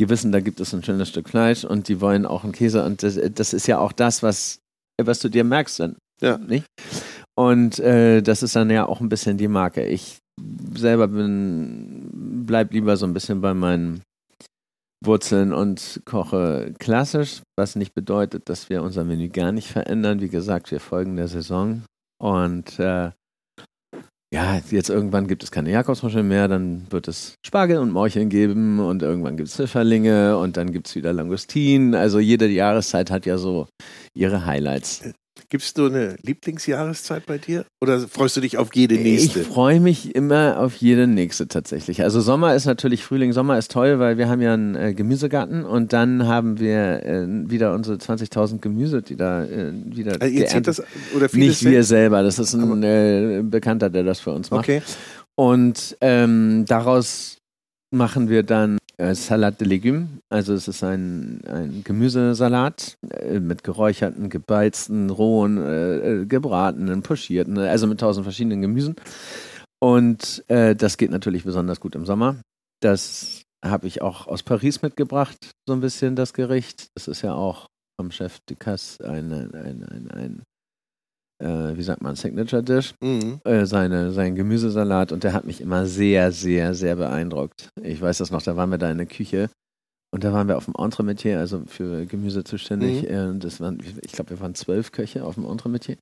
[0.00, 2.84] die wissen, da gibt es ein schönes Stück Fleisch und die wollen auch einen Käse
[2.84, 4.58] und das, das ist ja auch das, was,
[5.00, 5.96] was du dir merkst dann.
[6.20, 6.38] Ja.
[6.38, 6.66] Nicht?
[7.36, 9.84] Und äh, das ist dann ja auch ein bisschen die Marke.
[9.86, 10.18] Ich
[10.74, 11.93] selber bin,
[12.46, 14.02] bleib lieber so ein bisschen bei meinen
[15.04, 20.20] Wurzeln und koche klassisch, was nicht bedeutet, dass wir unser Menü gar nicht verändern.
[20.20, 21.82] Wie gesagt, wir folgen der Saison
[22.18, 23.10] und äh,
[24.32, 28.80] ja, jetzt irgendwann gibt es keine Jakobsmuscheln mehr, dann wird es Spargel und Morcheln geben
[28.80, 31.94] und irgendwann gibt es Pfifferlinge und dann gibt es wieder Langustinen.
[31.94, 33.68] Also jede Jahreszeit hat ja so
[34.12, 35.12] ihre Highlights.
[35.48, 37.64] Gibt es so eine Lieblingsjahreszeit bei dir?
[37.80, 39.40] Oder freust du dich auf jede nächste?
[39.40, 42.02] Ich freue mich immer auf jede nächste tatsächlich.
[42.02, 45.64] Also Sommer ist natürlich Frühling, Sommer ist toll, weil wir haben ja einen äh, Gemüsegarten
[45.64, 50.46] und dann haben wir äh, wieder unsere 20.000 Gemüse, die da äh, wieder also ihr
[50.46, 50.82] zieht das
[51.16, 54.64] oder Nicht wir selber, das ist ein äh, Bekannter, der das für uns macht.
[54.64, 54.82] Okay.
[55.34, 57.38] Und ähm, daraus
[57.90, 60.06] machen wir dann Salat de Légumes.
[60.28, 67.58] Also es ist ein, ein Gemüsesalat äh, mit geräucherten, gebeizten, rohen, äh, äh, gebratenen, pochierten,
[67.58, 68.96] also mit tausend verschiedenen Gemüsen.
[69.80, 72.36] Und äh, das geht natürlich besonders gut im Sommer.
[72.80, 76.88] Das habe ich auch aus Paris mitgebracht, so ein bisschen das Gericht.
[76.94, 77.66] Das ist ja auch
[78.00, 80.42] vom Chef Ducasse ein, ein, ein, ein, ein
[81.42, 83.40] äh, wie sagt man, Signature Dish Mhm.
[83.44, 87.68] äh, seine, seinen Gemüsesalat und der hat mich immer sehr, sehr, sehr beeindruckt.
[87.82, 89.50] Ich weiß das noch, da waren wir da in der Küche
[90.14, 93.02] und da waren wir auf dem Entremetier, also für Gemüse zuständig.
[93.02, 93.08] Mhm.
[93.08, 95.96] äh, Und das waren, ich glaube, wir waren zwölf Köche auf dem Entremetier.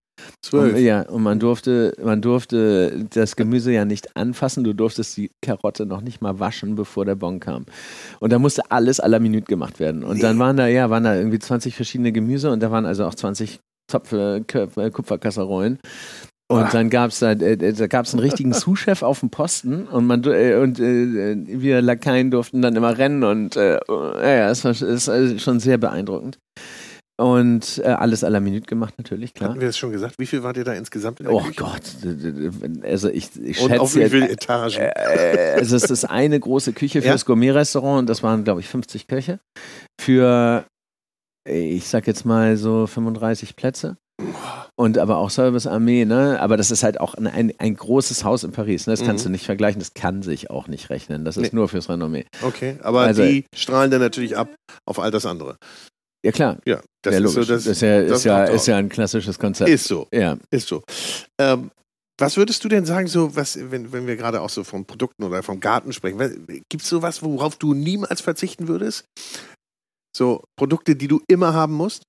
[0.45, 0.75] Zwölf.
[0.75, 5.31] Und, ja, und man durfte, man durfte das Gemüse ja nicht anfassen, du durftest die
[5.41, 7.65] Karotte noch nicht mal waschen, bevor der Bon kam.
[8.21, 10.05] Und da musste alles à la Minute gemacht werden.
[10.05, 13.07] Und dann waren da, ja, waren da irgendwie 20 verschiedene Gemüse und da waren also
[13.07, 13.61] auch 20
[13.99, 15.79] Köp- äh, Kupferkasserolen.
[16.51, 16.69] Und Ah.
[16.71, 20.23] dann gab es da, äh, da gab's einen richtigen Sous-Chef auf dem Posten und man
[20.25, 24.73] äh, und äh, wir Lakaien durften dann immer rennen und äh, ja, ja, es war
[24.73, 26.39] es ist also schon sehr beeindruckend.
[27.21, 29.51] Und äh, alles à la Minute gemacht, natürlich, klar.
[29.51, 30.15] Hatten wir das schon gesagt?
[30.19, 31.55] Wie viel wart ihr da insgesamt in der Oh Küche?
[31.57, 31.83] Gott,
[32.83, 34.75] also ich, ich Und auf schätze wie viele Etagen?
[34.79, 37.11] äh, also es ist eine große Küche Ja?
[37.13, 39.39] fürs Gourmet-Restaurant und das waren, glaube ich, 50 Köche.
[40.01, 40.65] Für,
[41.45, 43.97] ich sag jetzt mal so 35 Plätze.
[44.77, 46.39] Und aber auch Servicearmee, ne?
[46.41, 48.93] Aber das ist halt auch ein, ein, ein großes Haus in Paris, ne?
[48.93, 49.29] Das kannst Mhm.
[49.29, 51.25] du nicht vergleichen, das kann sich auch nicht rechnen.
[51.25, 51.57] Das ist Nee.
[51.59, 52.25] nur fürs Renommee.
[52.43, 54.49] Okay, aber Also- die strahlen dann natürlich ab
[54.87, 55.57] auf all das andere.
[56.25, 56.59] Ja, klar.
[56.65, 57.49] Ja, das ja, ist so das.
[57.49, 59.69] das ist ja, das ist, ja, ist ja ein klassisches Konzept.
[59.69, 60.37] Ist so, ja.
[60.51, 60.83] ist so.
[61.41, 61.71] Ähm,
[62.21, 65.25] was würdest du denn sagen, so was, wenn, wenn wir gerade auch so von Produkten
[65.25, 69.05] oder vom Garten sprechen, gibt es sowas, worauf du niemals verzichten würdest?
[70.17, 72.03] So Produkte, die du immer haben musst?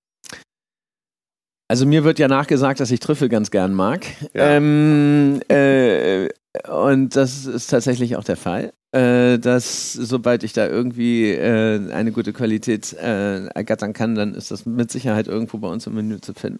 [1.70, 4.06] Also mir wird ja nachgesagt, dass ich Trüffel ganz gern mag.
[4.34, 4.51] Ja.
[4.51, 6.30] Ähm, äh,
[6.70, 8.74] und das ist tatsächlich auch der Fall.
[8.91, 14.51] Äh, dass sobald ich da irgendwie äh, eine gute Qualität äh, ergattern kann, dann ist
[14.51, 16.60] das mit Sicherheit irgendwo bei uns im Menü zu finden.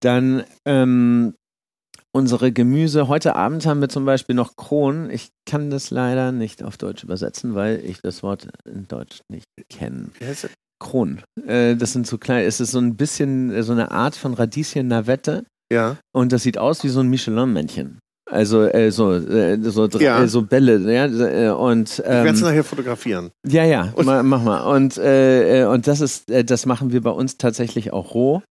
[0.00, 1.34] Dann ähm,
[2.16, 3.08] unsere Gemüse.
[3.08, 5.10] Heute Abend haben wir zum Beispiel noch Kron.
[5.10, 9.44] Ich kann das leider nicht auf Deutsch übersetzen, weil ich das Wort in Deutsch nicht
[9.68, 10.08] kenne.
[10.18, 10.50] Wie heißt das?
[10.80, 11.20] Kron.
[11.46, 14.34] Äh, das sind so kleine, es ist so ein bisschen äh, so eine Art von
[14.34, 15.96] Radieschen-Navette Ja.
[16.14, 17.98] und das sieht aus wie so ein Michelin-Männchen.
[18.30, 20.22] Also äh, so, äh, so, Ja.
[20.22, 23.30] äh, so Bälle, ja, äh, und Ich werde es ähm, nachher fotografieren.
[23.46, 24.60] ja, ja, Und- ma, mach mal.
[24.74, 28.42] Und, äh, und das ist, äh, das machen wir bei uns tatsächlich auch roh.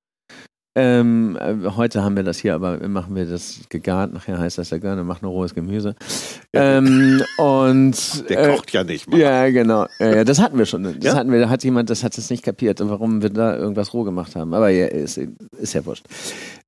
[0.77, 4.11] Ähm, äh, heute haben wir das hier, aber machen wir das gegart.
[4.13, 5.95] Nachher heißt das ja gerne, mach nur rohes Gemüse.
[6.53, 6.77] Ja.
[6.79, 7.95] Ähm, und
[8.29, 9.17] Der äh, kocht ja nicht mal.
[9.17, 9.87] ja, genau.
[9.99, 10.83] Ja, das hatten wir schon.
[10.83, 11.15] Das Ja?
[11.15, 14.03] hatten wir, da hat jemand, das hat es nicht kapiert, warum wir da irgendwas roh
[14.03, 14.53] gemacht haben.
[14.53, 16.07] Aber ja, ist, ist ja wurscht.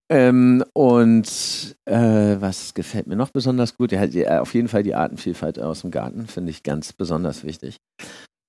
[0.10, 3.92] Ähm, und äh, was gefällt mir noch besonders gut?
[3.92, 7.76] Ja, äh, auf jeden Fall die Artenvielfalt aus dem Garten finde ich ganz besonders wichtig.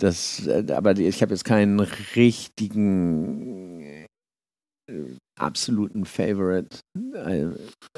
[0.00, 4.06] Das, äh, aber ich habe jetzt keinen richtigen äh,
[5.38, 6.78] absoluten Favorite.
[7.14, 7.46] Äh,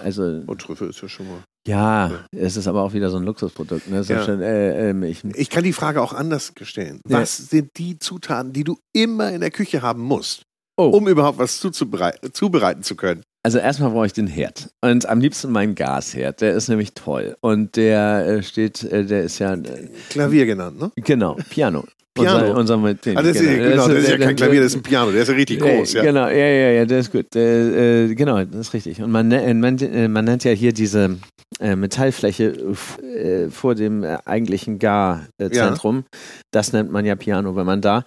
[0.01, 1.43] Also Und Trüffel ist ja schon mal.
[1.67, 3.89] ja, es ist aber auch wieder so ein Luxusprodukt.
[3.89, 4.03] Ne?
[4.03, 4.25] Ja.
[4.25, 7.01] schon, äh, ähm, ich, Ich kann die Frage auch anders stellen.
[7.09, 7.21] Ja.
[7.21, 10.43] Was sind die Zutaten, die du immer in der Küche haben musst,
[10.79, 10.89] Oh.
[10.97, 13.23] um überhaupt was zubereiten zu können?
[13.43, 14.69] Also erstmal brauche ich den Herd.
[14.85, 16.43] Und am liebsten meinen Gasherd.
[16.43, 17.37] Der ist nämlich toll.
[17.41, 20.91] Und der äh, steht, äh, der ist ja, äh, Klavier genannt, ne?
[20.97, 21.87] genau, Piano.
[22.15, 22.59] Piano.
[22.59, 24.83] Unser, unser Ah, das, ist, ja- genau, das ist ja kein Klavier, das ist ein
[24.83, 25.93] Piano, der ist ja richtig groß.
[25.93, 26.03] Ja.
[26.03, 27.35] Genau, ja, ja, ja, der ist gut.
[27.37, 29.01] Äh, genau, das ist richtig.
[29.01, 31.19] Und man, ne- äh, man, äh, man nennt ja hier diese
[31.61, 36.05] äh, Metallfläche äh, vor dem äh, eigentlichen Garzentrum.
[36.53, 38.05] Das nennt man ja Piano, wenn man da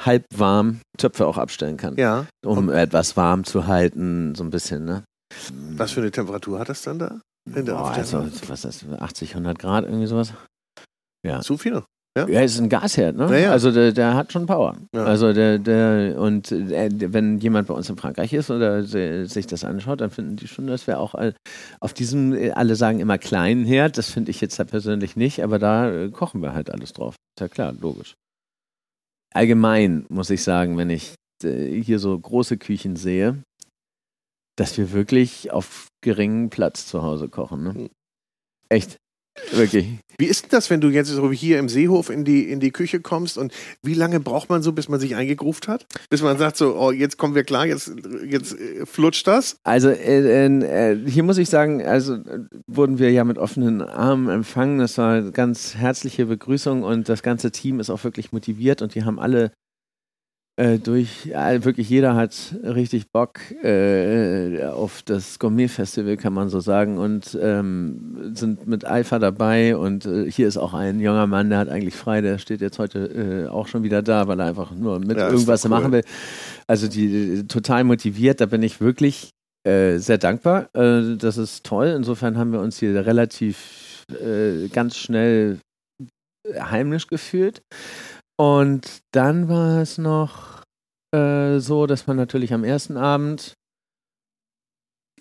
[0.00, 2.26] halb warm Töpfe auch abstellen kann, ja.
[2.44, 5.04] um etwas warm zu halten, so ein bisschen, ne?
[5.76, 7.20] Was für eine Temperatur hat das dann da?
[7.50, 10.32] Boah, also, was ist das, 80, 100 Grad, irgendwie sowas?
[11.42, 11.82] Zu viel?
[12.26, 13.26] Ja, ist ein Gasherd, ne?
[13.30, 13.50] Ja, ja.
[13.52, 14.76] Also der, der hat schon Power.
[14.92, 19.64] Also der, der, und äh, wenn jemand bei uns in Frankreich ist oder sich das
[19.64, 21.34] anschaut, dann finden die schon, dass wir auch all,
[21.80, 25.42] auf diesem, äh, alle sagen immer kleinen Herd, das finde ich jetzt da persönlich nicht,
[25.42, 27.14] aber da äh, kochen wir halt alles drauf.
[27.36, 28.14] Ist ja klar, logisch.
[29.34, 31.14] Allgemein muss ich sagen, wenn ich
[31.44, 33.42] äh, hier so große Küchen sehe,
[34.56, 37.62] dass wir wirklich auf geringem Platz zu Hause kochen.
[37.62, 37.74] Ne?
[37.74, 37.90] Hm.
[38.68, 38.96] Echt.
[39.52, 39.98] Wirklich.
[40.20, 42.98] Wie ist denn das, wenn du jetzt hier im Seehof in die, in die Küche
[42.98, 43.52] kommst und
[43.84, 45.86] wie lange braucht man so, bis man sich eingegruft hat?
[46.10, 47.92] Bis man sagt so, oh, jetzt kommen wir klar, jetzt,
[48.26, 49.58] jetzt äh, flutscht das?
[49.62, 53.80] Also äh, äh, äh, hier muss ich sagen, also äh, wurden wir ja mit offenen
[53.80, 54.80] Armen empfangen.
[54.80, 58.96] Das war eine ganz herzliche Begrüßung und das ganze Team ist auch wirklich motiviert und
[58.96, 59.52] die haben alle
[60.58, 62.34] äh, durch, ja, wirklich jeder hat
[62.64, 69.20] richtig Bock äh, auf das Gourmet-Festival, kann man so sagen, und ähm, sind mit Eifer
[69.20, 69.76] dabei.
[69.76, 72.80] Und äh, hier ist auch ein junger Mann, der hat eigentlich frei, der steht jetzt
[72.80, 75.70] heute äh, auch schon wieder da, weil er einfach nur mit Ja, irgendwas cool.
[75.70, 76.02] machen will.
[76.66, 79.30] Also die, total motiviert, da bin ich wirklich
[79.64, 80.70] äh, sehr dankbar.
[80.72, 81.94] Das ist toll.
[81.96, 84.04] Insofern haben wir uns hier relativ
[84.72, 85.58] ganz schnell
[86.58, 87.62] heimisch gefühlt.
[88.40, 90.62] Und dann war es noch
[91.12, 93.54] äh, so, dass man natürlich am ersten Abend,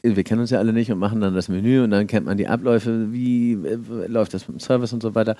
[0.04, 2.38] wir kennen uns ja alle nicht und machen dann das Menü und dann kennt man
[2.38, 5.36] die Abläufe, wie äh, läuft das mit dem Service und so weiter.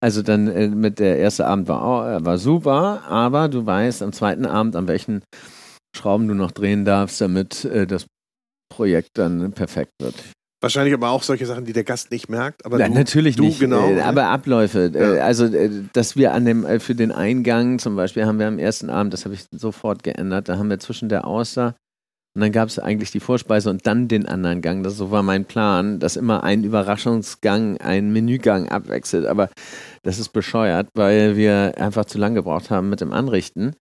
[0.00, 4.12] Also dann äh, mit der erste Abend war, äh, war super, aber du weißt am
[4.12, 5.22] zweiten Abend, an welchen
[5.96, 8.06] Schrauben du noch drehen darfst, damit äh, das
[8.72, 10.14] Projekt dann perfekt wird.
[10.66, 12.66] Wahrscheinlich aber auch solche Sachen, die der Gast nicht merkt.
[12.66, 13.60] Aber Ja, du, natürlich du nicht.
[13.60, 13.88] genau.
[13.88, 14.90] Äh, aber Abläufe.
[14.92, 15.24] Äh, Ja.
[15.24, 18.58] also, äh, dass wir an dem, äh, für den Eingang zum Beispiel haben wir am
[18.58, 21.76] ersten Abend, das habe ich sofort geändert, da haben wir zwischen der Außer
[22.34, 24.82] und dann gab es eigentlich die Vorspeise und dann den anderen Gang.
[24.82, 29.24] Das so war mein Plan, dass immer ein Überraschungsgang, ein Menügang abwechselt.
[29.24, 29.48] Aber
[30.02, 33.74] das ist bescheuert, weil wir einfach zu lange gebraucht haben mit dem Anrichten.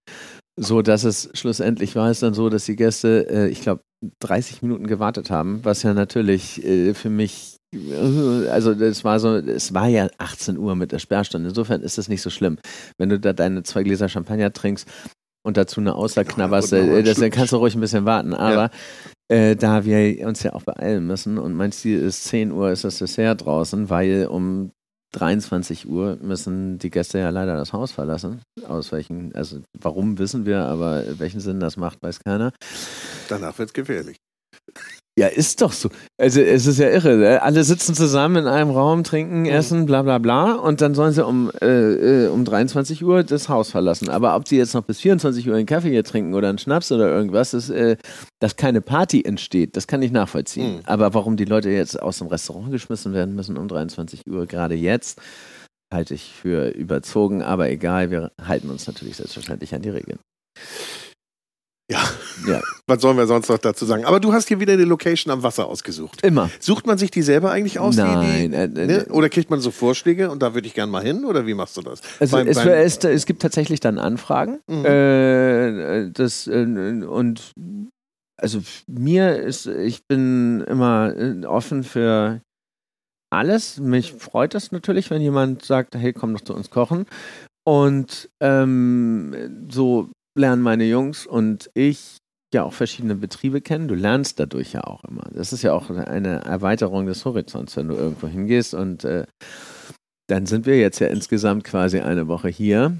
[0.58, 3.82] So dass es schlussendlich war es dann so, dass die Gäste, äh, ich glaube,
[4.20, 9.36] 30 Minuten gewartet haben, was ja natürlich äh, für mich, äh, also das war so,
[9.36, 11.50] es war ja 18 Uhr mit der Sperrstunde.
[11.50, 12.58] Insofern ist das nicht so schlimm.
[12.98, 14.88] Wenn du da deine zwei Gläser Champagner trinkst
[15.44, 18.34] und dazu eine Außer knabberst, äh, das, dann kannst du ruhig ein bisschen warten.
[18.34, 18.70] Aber
[19.28, 22.84] äh, da wir uns ja auch beeilen müssen und mein Ziel ist, 10 Uhr ist
[22.84, 24.72] das Dessert draußen, weil um
[25.16, 28.42] 23 Uhr müssen die Gäste ja leider das Haus verlassen.
[28.68, 32.52] Aus welchen, also warum wissen wir, aber welchen Sinn das macht, weiß keiner.
[33.30, 34.18] Danach wird es gefährlich.
[35.18, 35.90] Ja, ist doch so.
[36.20, 37.16] Also es ist ja irre.
[37.16, 37.42] Ne?
[37.42, 39.46] Alle sitzen zusammen in einem Raum, trinken, Mhm.
[39.46, 40.56] essen, bla bla bla.
[40.56, 44.10] Und dann sollen sie um, äh, äh, um 23 Uhr das Haus verlassen.
[44.10, 46.92] Aber ob sie jetzt noch bis 24 Uhr einen Kaffee hier trinken oder einen Schnaps
[46.92, 47.96] oder irgendwas, ist, äh,
[48.42, 50.76] dass keine Party entsteht, das kann ich nachvollziehen.
[50.78, 50.82] Mhm.
[50.86, 54.76] Aber warum die Leute jetzt aus dem Restaurant geschmissen werden müssen um 23 Uhr, gerade
[54.76, 55.22] jetzt,
[55.94, 57.42] halte ich für überzogen.
[57.42, 60.20] Aber egal, wir halten uns natürlich selbstverständlich an die Regeln.
[61.90, 62.00] Ja.
[62.48, 62.62] Ja.
[62.88, 64.06] Was sollen wir sonst noch dazu sagen?
[64.06, 66.22] Aber du hast hier wieder eine Location am Wasser ausgesucht.
[66.24, 66.50] Immer.
[66.60, 67.96] Sucht man sich die selber eigentlich aus?
[67.96, 68.52] Nein.
[68.52, 69.06] Die, äh, die, äh, ne?
[69.10, 71.26] Oder kriegt man so Vorschläge und da würde ich gern mal hin?
[71.26, 72.02] Oder wie machst du das?
[72.20, 74.60] Also Beim- es, beim- es, es gibt tatsächlich dann Anfragen.
[74.68, 74.86] Mhm.
[74.86, 76.64] Äh, das, äh,
[77.08, 77.52] und
[78.38, 82.42] also mir ist, ich bin immer äh, offen für
[83.34, 83.80] alles.
[83.80, 87.06] Mich freut es natürlich, wenn jemand sagt, hey, komm doch zu uns kochen.
[87.68, 92.18] Und ähm, so lernen meine Jungs und ich
[92.56, 93.88] ja auch verschiedene Betriebe kennen.
[93.88, 95.24] Du lernst dadurch ja auch immer.
[95.32, 98.74] Das ist ja auch eine Erweiterung des Horizonts, wenn du irgendwo hingehst.
[98.74, 99.26] Und äh,
[100.28, 102.98] dann sind wir jetzt ja insgesamt quasi eine Woche hier.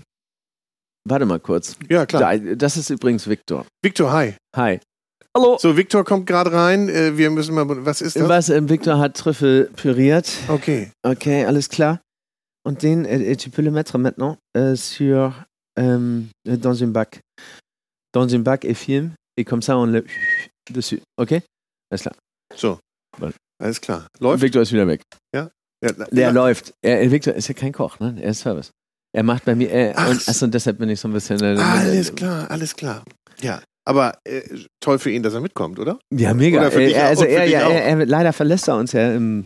[1.08, 1.76] Warte mal kurz.
[1.90, 2.38] Ja, klar.
[2.38, 3.66] Da, das ist übrigens Viktor.
[3.84, 4.36] Victor, hi.
[4.56, 4.80] Hi.
[5.36, 5.58] Hallo.
[5.60, 6.88] So, Victor kommt gerade rein.
[6.90, 7.68] Äh, Wir müssen mal.
[7.86, 8.30] Was ist das?
[8.30, 10.32] Was, äh, Victor hat Trüffel püriert.
[10.48, 10.92] Okay.
[11.04, 12.02] Okay, alles klar.
[12.64, 15.34] Und den, euh, tu peux le mettre maintenant euh, sur,
[15.78, 17.22] euh, dans un bac.
[18.14, 19.14] Dans un bac et film.
[19.38, 20.06] Et comme ça, on le
[20.72, 21.02] dessus.
[21.20, 21.42] Okay?
[21.92, 22.16] Alles klar.
[22.56, 22.80] So.
[23.62, 24.08] Alles klar.
[24.20, 24.42] Läuft?
[24.42, 25.02] Victor ist wieder weg.
[25.34, 25.50] Ja,
[25.82, 26.30] Der ja.
[26.32, 26.74] läuft.
[26.82, 28.18] Er, Victor ist ja kein Koch, ne?
[28.22, 28.72] Er ist Service.
[29.14, 30.10] Er macht bei mir, er, Ach.
[30.10, 31.40] und, achso, deshalb bin ich so ein bisschen.
[31.42, 33.04] Äh, Alles klar, alles klar.
[33.42, 33.62] Ja.
[33.88, 34.42] Aber äh,
[34.82, 36.00] toll für ihn, dass er mitkommt, oder?
[36.14, 36.60] Ja, mega.
[36.60, 39.14] Oder für Er- dich also und er, ja, er, er, leider verlässt er uns ja
[39.14, 39.46] im,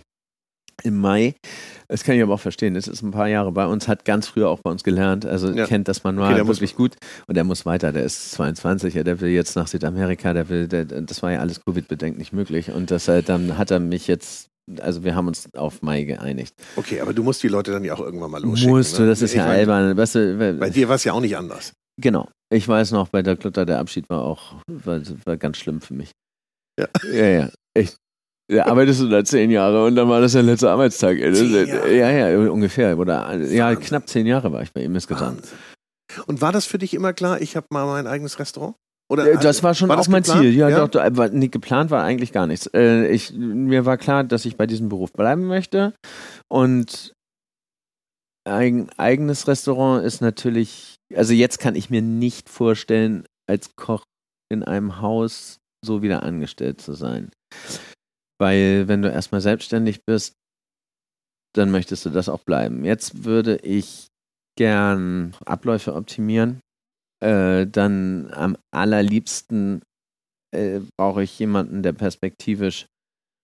[0.83, 1.35] im Mai.
[1.87, 2.73] Das kann ich aber auch verstehen.
[2.75, 5.49] Das ist ein paar Jahre bei uns, hat ganz früher auch bei uns gelernt, also
[5.51, 5.65] Ja.
[5.65, 6.95] kennt das Manual Okay, wirklich gut.
[7.27, 10.67] Und er muss weiter, der ist 22, ja, der will jetzt nach Südamerika, der will,
[10.67, 12.71] der, das war ja alles Covid-bedingt nicht möglich.
[12.71, 14.47] Und das, äh, dann hat er mich jetzt,
[14.81, 16.53] also wir haben uns auf Mai geeinigt.
[16.75, 18.75] Okay, aber du musst die Leute dann ja auch irgendwann mal losschicken.
[18.75, 19.09] Musst du, ne?
[19.09, 19.97] das ist Ich ja albern.
[19.97, 21.73] Weißt du, Bei dir war es ja auch nicht anders.
[21.99, 22.29] Genau.
[22.51, 25.93] Ich weiß noch, bei der Klutter, der Abschied war auch, war, war ganz schlimm für
[25.93, 26.11] mich.
[26.79, 26.87] Ja.
[27.11, 27.49] Ja, ja.
[27.75, 27.97] Echt.
[28.51, 31.17] Ja, arbeitest du da zehn Jahre und dann war das der letzte Arbeitstag.
[31.19, 31.95] Jahre?
[31.95, 32.97] Ja, ja, ungefähr.
[32.97, 34.93] Oder ja, knapp zehn Jahre war ich bei ihm.
[34.95, 35.37] Wahnsinn.
[36.25, 38.75] Und war das für dich immer klar, ich habe mal mein eigenes Restaurant?
[39.11, 40.41] Oder Äh, Das war schon war auch mein geplant?
[40.41, 40.55] Ziel.
[40.55, 40.79] Ja, Ja?
[40.79, 42.67] doch, doch, aber nee, geplant war eigentlich gar nichts.
[42.73, 45.93] Äh, ich, mir war klar, dass ich bei diesem Beruf bleiben möchte.
[46.47, 47.13] Und
[48.47, 54.03] ein eigenes Restaurant ist natürlich, also jetzt kann ich mir nicht vorstellen, als Koch
[54.51, 57.29] in einem Haus so wieder angestellt zu sein.
[58.39, 60.35] Weil wenn du erstmal selbstständig bist,
[61.55, 62.85] dann möchtest du das auch bleiben.
[62.85, 64.07] Jetzt würde ich
[64.57, 66.61] gern Abläufe optimieren.
[67.23, 69.81] Äh, dann am allerliebsten
[70.55, 72.87] äh, brauche ich jemanden, der perspektivisch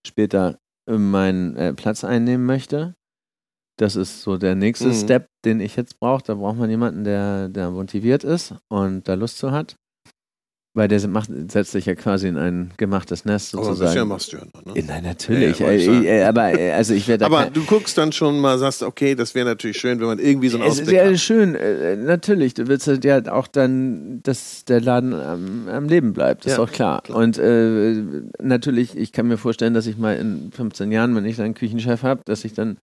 [0.08, 2.93] später meinen äh, Platz einnehmen möchte.
[3.78, 4.93] Das ist so der nächste Mhm.
[4.93, 6.24] Step, den ich jetzt brauche.
[6.24, 9.76] Da braucht man jemanden, der, der motiviert ist und da Lust zu hat.
[10.76, 13.89] Weil der macht, setzt sich ja quasi in ein gemachtes Nest Aber sozusagen.
[13.91, 14.78] bisher machst du ja noch, ne?
[14.78, 15.59] Äh, Nein, natürlich.
[15.59, 18.84] Ja, äh, äh, aber äh, also ich werde Aber du guckst dann schon mal, sagst,
[18.84, 21.19] okay, das wäre natürlich schön, wenn man irgendwie so einen es ist Ausblick ja hat.
[21.19, 22.55] schön, äh, natürlich.
[22.55, 26.69] Du willst ja auch dann, dass der Laden am, am Leben bleibt, ist Ja, auch
[26.71, 27.01] klar.
[27.03, 27.19] klar.
[27.19, 27.95] Und äh,
[28.41, 31.53] natürlich, ich kann mir vorstellen, dass ich mal in 15 Jahren, wenn ich dann einen
[31.55, 32.76] Küchenchef habe, dass ich dann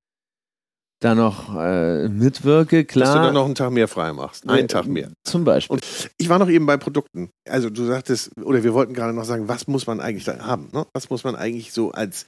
[1.04, 3.06] da noch äh, mitwirke, klar.
[3.06, 4.48] Dass du dann noch einen Tag mehr frei machst.
[4.48, 5.10] Einen Äh, Tag mehr.
[5.24, 5.74] Zum Beispiel.
[5.74, 7.30] Und ich war noch eben bei Produkten.
[7.48, 10.68] Also du sagtest, oder wir wollten gerade noch sagen, was muss man eigentlich da haben?
[10.72, 10.86] Ne?
[10.94, 12.26] Was muss man eigentlich so als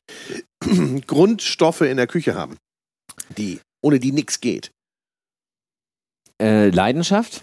[1.07, 2.57] Grundstoffe in der Küche haben,
[3.39, 4.71] die, ohne die nichts geht?
[6.43, 7.43] Äh, Leidenschaft.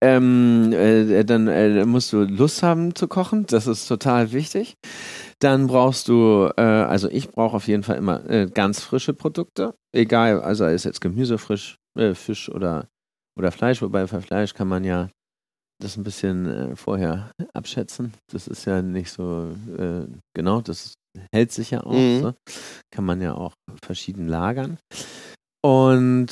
[0.00, 4.74] Ähm, äh, dann äh, musst du Lust haben zu kochen, das ist total wichtig.
[5.40, 9.74] Dann brauchst du, äh, also ich brauche auf jeden Fall immer äh, ganz frische Produkte,
[9.92, 12.88] egal, also ist jetzt Gemüse frisch, äh, Fisch oder,
[13.38, 15.08] oder Fleisch, wobei für Fleisch kann man ja
[15.80, 18.12] das ein bisschen äh, vorher abschätzen.
[18.30, 20.94] Das ist ja nicht so äh, genau, das
[21.32, 21.92] hält sich ja auch.
[21.92, 22.20] Mhm.
[22.20, 22.34] So.
[22.90, 24.78] Kann man ja auch verschieden lagern.
[25.62, 26.28] Und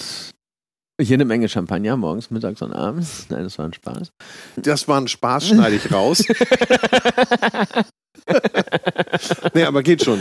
[1.00, 3.26] jede Menge Champagner morgens, mittags und abends.
[3.30, 4.10] Nein, das war ein Spaß.
[4.56, 6.24] Das war ein Spaß, schneide ich raus.
[9.54, 10.18] nee, aber geht schon.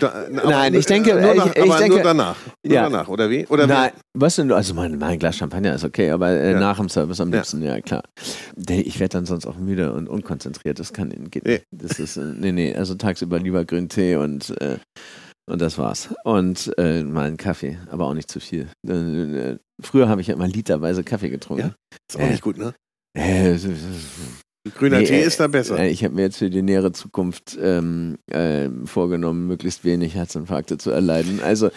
[0.00, 2.36] Da, aber, Nein, ich denke, äh, nur, nach, ich- ich aber denke- nur danach.
[2.64, 2.82] Nur Ja.
[2.84, 3.46] danach, oder wie?
[3.46, 4.50] Oder Nein, was denn?
[4.52, 6.60] Also mein, mein Glas Champagner ist okay, aber äh, Ja.
[6.60, 7.36] nach dem Service am Ja.
[7.38, 8.02] liebsten, ja, klar.
[8.56, 10.78] Nee, Ich werde dann sonst auch müde und unkonzentriert.
[10.78, 11.62] Das kann geht Nee.
[11.70, 14.78] Das ist, äh, nee, nee, also tagsüber lieber grünen Tee und, äh,
[15.50, 16.08] und das war's.
[16.24, 18.68] Und äh, mal einen Kaffee, aber auch nicht zu viel.
[18.86, 21.62] Äh, äh, früher habe ich ja immer literweise Kaffee getrunken.
[21.68, 21.96] Ja?
[22.08, 22.74] Ist auch nicht gut, ne?
[24.66, 25.78] Äh, Grüner Nee, Tee äh, ist da besser.
[25.78, 30.76] äh, Ich habe mir jetzt für die nähere Zukunft ähm, äh, vorgenommen, möglichst wenig Herzinfarkte
[30.76, 31.40] zu erleiden.
[31.42, 31.70] Also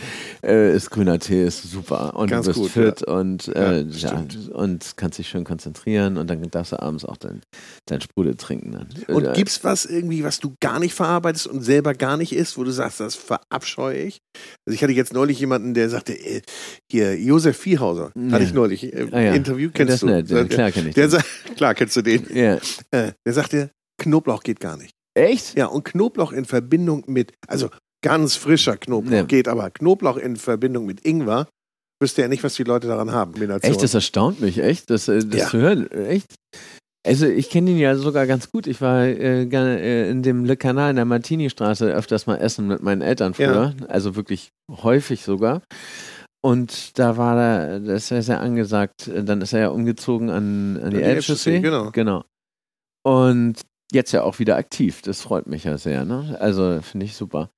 [0.44, 3.86] äh, ist grüner Tee ist super und Ganz du bist gut, fit und äh, Ja,
[4.10, 7.42] ja, und kannst dich schön konzentrieren und dann darfst du abends auch dein,
[7.86, 8.72] dein Sprudel trinken.
[8.74, 9.16] Dann.
[9.16, 12.58] Und Äh, gibt's was irgendwie, was du gar nicht verarbeitest und selber gar nicht isst,
[12.58, 14.20] wo du sagst, das verabscheue ich?
[14.68, 16.42] Also ich hatte jetzt neulich jemanden, der sagte, äh,
[16.92, 18.40] hier, Josef Viehhauser, hatte Ja.
[18.40, 19.34] ich neulich äh, ah, ja.
[19.36, 20.08] Interview, kennst das du?
[20.08, 21.26] Nett, ja, klar kenn ich der sagt,
[21.56, 22.26] klar kennst du den.
[22.34, 22.58] ja.
[22.92, 23.72] Äh, der sagte,
[24.02, 24.92] Knoblauch geht gar nicht.
[25.16, 25.56] Echt?
[25.56, 27.70] Ja, und Knoblauch in Verbindung mit, also
[28.04, 29.24] ganz frischer Knoblauch Ja.
[29.24, 31.48] geht, aber Knoblauch in Verbindung mit Ingwer,
[32.02, 33.34] wüsste ja nicht, was die Leute daran haben.
[33.62, 35.48] Echt, das erstaunt mich, echt, das, äh, das Ja.
[35.48, 35.90] zu hören.
[35.92, 36.36] Echt?
[37.06, 38.66] Also ich kenne ihn ja sogar ganz gut.
[38.66, 42.68] Ich war äh, gerne, äh, in dem Le Canal in der Martini-Straße öfters mal essen
[42.68, 43.76] mit meinen Eltern früher.
[43.90, 45.62] Also wirklich häufig sogar.
[46.42, 50.78] Und da war er, das ist ja sehr angesagt, dann ist er ja umgezogen an,
[50.82, 51.56] an die, die Elbchaussee.
[51.56, 51.92] Elbchaussee, genau.
[51.92, 52.24] genau.
[53.04, 53.56] Und
[53.92, 55.02] jetzt ja auch wieder aktiv.
[55.02, 56.06] Das freut mich ja sehr.
[56.06, 56.38] Ne?
[56.40, 57.50] Also finde ich super.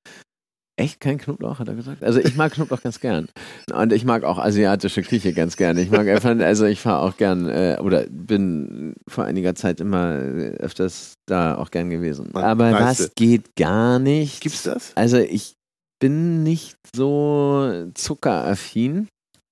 [0.78, 2.04] Echt kein Knoblauch, hat er gesagt?
[2.04, 3.30] Also ich mag Knoblauch ganz gern.
[3.74, 5.78] Und ich mag auch asiatische Küche ganz gern.
[5.78, 10.16] Ich mag einfach, also ich fahre auch gern, äh, oder bin vor einiger Zeit immer
[10.16, 12.30] äh, öfters da auch gern gewesen.
[12.34, 13.06] Man Aber reiste.
[13.06, 14.42] was geht gar nicht?
[14.42, 14.92] Gibt's das?
[14.96, 15.54] Also ich
[16.02, 19.08] bin nicht so zuckeraffin.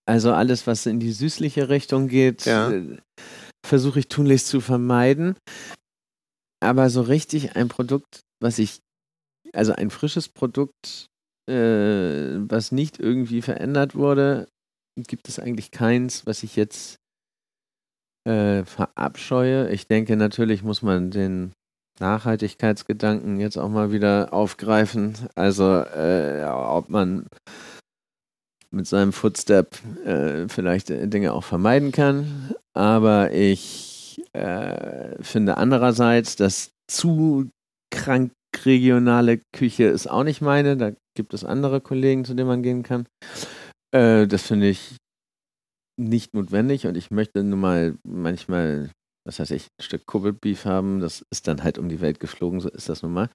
[0.05, 2.69] Also alles, was in die süßliche Richtung geht, Ja.
[2.69, 2.97] äh,
[3.65, 5.37] versuche ich tunlichst zu vermeiden.
[6.63, 8.79] Aber so richtig ein Produkt, was ich,
[9.51, 11.07] also ein frisches Produkt,
[11.49, 14.47] äh, was nicht irgendwie verändert wurde,
[14.95, 16.95] gibt es eigentlich keins, was ich jetzt
[18.25, 19.69] äh, verabscheue.
[19.71, 21.51] Ich denke, natürlich muss man den
[21.99, 25.15] Nachhaltigkeitsgedanken jetzt auch mal wieder aufgreifen.
[25.35, 27.27] Also äh, ob man
[28.71, 32.55] mit seinem Footstep äh, vielleicht Dinge auch vermeiden kann.
[32.73, 33.92] Aber ich
[34.33, 37.49] äh, finde andererseits, dass zu
[37.91, 38.31] krank
[38.65, 40.77] regionale Küche ist auch nicht meine.
[40.77, 43.07] Da gibt es andere Kollegen, zu denen man gehen kann.
[43.93, 44.97] Äh, das finde ich
[45.99, 48.89] nicht notwendig und ich möchte nun mal manchmal,
[49.27, 50.99] was weiß ich, ein Stück Kobe Beef haben.
[50.99, 53.29] Das ist dann halt um die Welt geflogen, so ist das nun mal.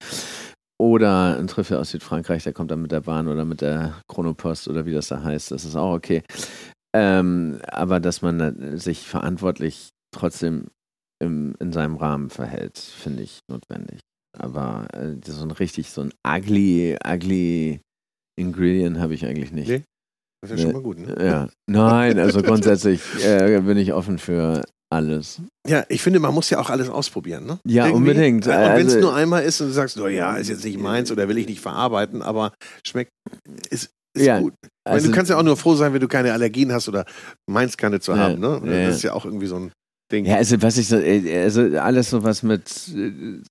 [0.80, 4.68] Oder ein Trüffel aus Südfrankreich, der kommt dann mit der Bahn oder mit der Chronopost
[4.68, 5.50] oder wie das da heißt.
[5.50, 6.22] Das ist auch okay.
[6.96, 10.66] Ähm, aber dass man sich verantwortlich trotzdem
[11.22, 14.00] im, in seinem Rahmen verhält, finde ich notwendig.
[14.38, 17.80] Aber äh, so ein richtig, so ein ugly, ugly
[18.38, 19.68] Ingredient habe ich eigentlich nicht.
[19.68, 19.82] Nee.
[20.42, 21.16] Das ist ja schon mal gut, ne?
[21.20, 25.40] Ja, nein, also grundsätzlich äh, bin ich offen für alles.
[25.66, 27.58] Ja, ich finde, man muss ja auch alles ausprobieren, ne?
[27.66, 28.10] Ja, Irgendwie.
[28.10, 28.46] unbedingt.
[28.46, 30.78] Und wenn es Also- nur einmal ist und du sagst, oh ja, ist jetzt nicht
[30.78, 32.52] meins oder will ich nicht verarbeiten, aber
[32.86, 33.10] schmeckt,
[33.70, 34.54] ist, ist Ja, gut.
[34.86, 37.04] Meine, Also, du kannst ja auch nur froh sein, wenn du keine Allergien hast oder
[37.50, 38.60] meinst keine zu Ja, haben, ne?
[38.64, 39.72] ja, Das ist ja auch irgendwie so ein
[40.10, 40.24] Ding.
[40.24, 43.42] ja, also was ich so, äh, also alles so was mit äh,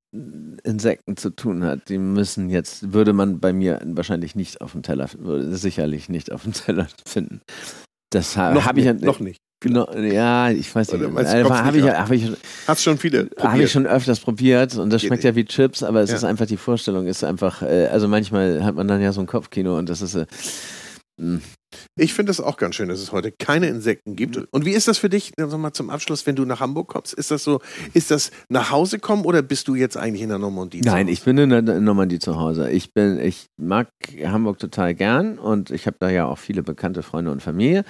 [0.63, 4.81] Insekten zu tun hat, die müssen jetzt, würde man bei mir wahrscheinlich nicht auf dem
[4.81, 7.41] Teller, würde sicherlich nicht auf dem Teller finden.
[8.11, 9.39] Das habe ich ja, noch nicht.
[9.59, 11.03] Genau, ja, ich weiß nicht.
[11.03, 12.31] kommst Habe ich, hab ich,
[12.67, 16.01] Hast schon viele Habe ich schon öfters probiert und das schmeckt ja wie Chips, aber
[16.01, 16.17] es Ja.
[16.17, 19.25] ist einfach die Vorstellung, ist einfach, äh, also manchmal hat man dann ja so ein
[19.27, 20.25] Kopfkino und das ist, äh,
[21.19, 21.41] mh.
[21.97, 24.37] Ich finde es auch ganz schön, dass es heute keine Insekten gibt.
[24.37, 27.13] Und wie ist das für dich, sag mal zum Abschluss, wenn du nach Hamburg kommst?
[27.13, 27.59] Ist das so,
[27.93, 30.81] ist das nach Hause kommen oder bist du jetzt eigentlich in der Normandie?
[30.81, 32.69] zu nein, ich bin in der Normandie zu Hause.
[32.71, 33.89] Ich bin, ich mag
[34.23, 37.83] Hamburg total gern und ich habe da ja auch viele bekannte Freunde und Familie.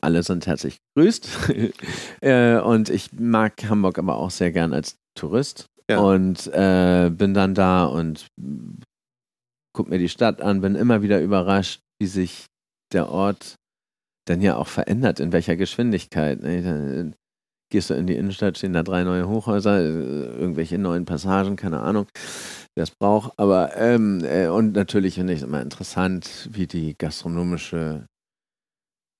[0.00, 1.28] Alle sind herzlich gegrüßt.
[2.20, 5.66] äh, und ich mag Hamburg aber auch sehr gern als Tourist.
[5.88, 5.98] Ja.
[5.98, 8.26] Und äh, bin dann da und
[9.72, 12.46] guck mir die Stadt an, bin immer wieder überrascht, wie sich
[12.92, 13.56] der Ort
[14.26, 16.40] dann ja auch verändert, in welcher Geschwindigkeit.
[16.42, 16.62] Ne?
[16.62, 17.14] Dann
[17.70, 21.80] gehst du in die Innenstadt, stehen da drei neue Hochhäuser, äh, irgendwelche neuen Passagen, keine
[21.80, 22.06] Ahnung,
[22.76, 23.32] wer es braucht.
[23.38, 28.06] Aber ähm, äh, und natürlich finde ich es immer interessant, wie die gastronomische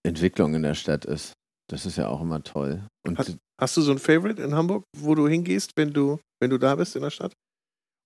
[0.05, 1.33] Entwicklung in der Stadt ist.
[1.69, 2.87] Das ist ja auch immer toll.
[3.07, 6.51] Und Hat- Hast du so ein Favorite in Hamburg, wo du hingehst, wenn du, wenn
[6.51, 7.33] du da bist in der Stadt?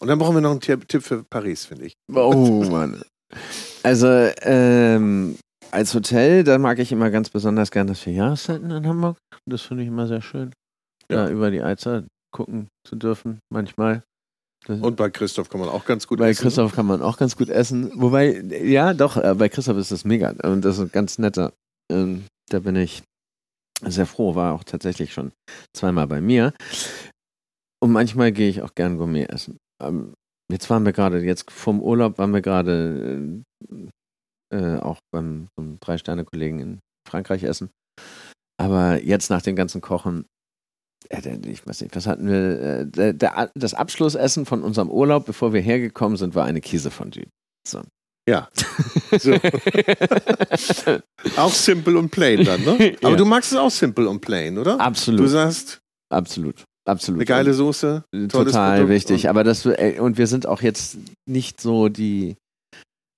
[0.01, 1.93] Und dann brauchen wir noch einen Tipp, Tipp für Paris, finde ich.
[2.15, 3.03] Oh Mann.
[3.83, 4.07] Also,
[4.43, 5.37] ähm,
[5.73, 9.19] als Hotel, da mag ich immer ganz besonders gern das vier Jahreszeiten in Hamburg.
[9.47, 10.53] Das finde ich immer sehr schön.
[11.11, 11.25] Ja.
[11.25, 14.03] Da über die Alster gucken zu dürfen, manchmal.
[14.67, 16.43] Das, Und bei Christoph kann man auch ganz gut bei essen.
[16.43, 17.91] Christoph kann man auch ganz gut essen.
[17.95, 20.31] Wobei, ja, doch, äh, bei Christoph ist das mega.
[20.43, 21.53] Und das ist ein ganz netter.
[21.91, 23.03] Ähm, da bin ich
[23.83, 24.35] sehr froh.
[24.35, 25.33] War auch tatsächlich schon
[25.75, 26.53] zweimal bei mir.
[27.83, 29.57] Und manchmal gehe ich auch gern Gourmet essen.
[29.83, 30.13] Ähm,
[30.53, 33.43] jetzt waren wir gerade, jetzt vom Urlaub waren wir gerade
[34.53, 37.71] äh, auch beim, beim Drei-Sterne-Kollegen in Frankreich essen.
[38.59, 40.27] Aber jetzt nach dem ganzen Kochen
[41.09, 42.61] äh, ich weiß nicht, was hatten wir?
[42.61, 47.27] Äh, der, der, das Abschlussessen von unserem Urlaub, bevor wir hergekommen sind, war eine Käsefondue.
[47.67, 47.83] So.
[48.29, 48.49] Ja.
[49.19, 49.33] So.
[51.37, 52.97] auch simple und plain dann, ne?
[53.03, 53.17] Aber ja.
[53.17, 54.81] du magst es auch simple und plain, oder?
[54.81, 55.21] Absolut.
[55.21, 55.81] Du sagst.
[56.13, 56.65] Absolut.
[56.87, 57.19] Absolut.
[57.19, 58.05] Eine geile Soße.
[58.29, 59.29] Total wichtig.
[59.29, 62.37] Aber das, und wir sind auch jetzt nicht so die.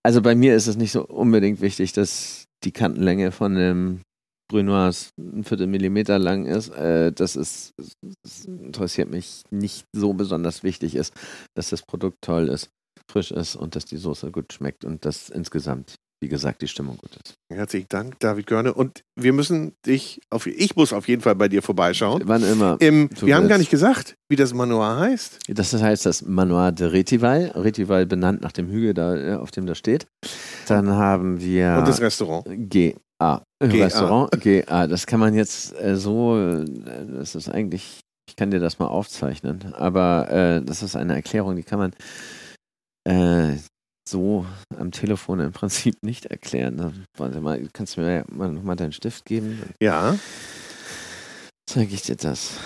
[0.05, 4.01] Also bei mir ist es nicht so unbedingt wichtig, dass die Kantenlänge von dem
[4.49, 6.69] Brunoise ein Viertel Millimeter lang ist.
[6.71, 7.73] Äh, das ist,
[8.23, 11.15] das interessiert mich nicht so besonders wichtig ist,
[11.55, 12.71] dass das Produkt toll ist,
[13.09, 16.97] frisch ist und dass die Soße gut schmeckt und dass insgesamt wie gesagt, die Stimmung
[16.99, 17.35] gut ist.
[17.53, 18.73] Herzlichen Dank, David Görne.
[18.73, 22.23] Und wir müssen dich, auf, ich muss auf jeden Fall bei dir vorbeischauen.
[22.27, 22.77] Wann immer.
[22.79, 25.41] Im, wir haben gar nicht gesagt, wie das Manoir heißt.
[25.49, 27.53] Das heißt das Manoir de Retival.
[27.57, 30.07] Retival benannt nach dem Hügel, da, äh, auf dem das steht.
[30.69, 31.75] Dann haben wir.
[31.79, 32.47] Und das Restaurant.
[32.47, 32.95] GA.
[33.19, 33.43] GA.
[33.61, 34.87] Restaurant GA.
[34.87, 36.65] Das kann man jetzt äh, so, äh,
[37.19, 37.99] das ist eigentlich,
[38.29, 41.93] ich kann dir das mal aufzeichnen, aber äh, das ist eine Erklärung, die kann man
[43.09, 43.57] äh,
[44.09, 44.47] so
[44.77, 46.77] am Telefon im Prinzip nicht erklären.
[46.77, 47.07] Ne?
[47.17, 49.63] Warte mal, kannst du mir mal nochmal deinen Stift geben?
[49.81, 50.19] Ja.
[51.69, 52.59] Zeige ich dir das.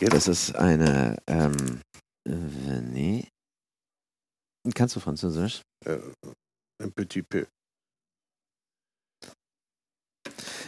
[0.00, 0.12] Jetzt.
[0.12, 1.80] Das ist eine, ähm,
[2.28, 3.28] äh, nee.
[4.74, 5.62] Kannst du Französisch?
[5.84, 5.98] Äh,
[6.82, 7.46] ein petit peu.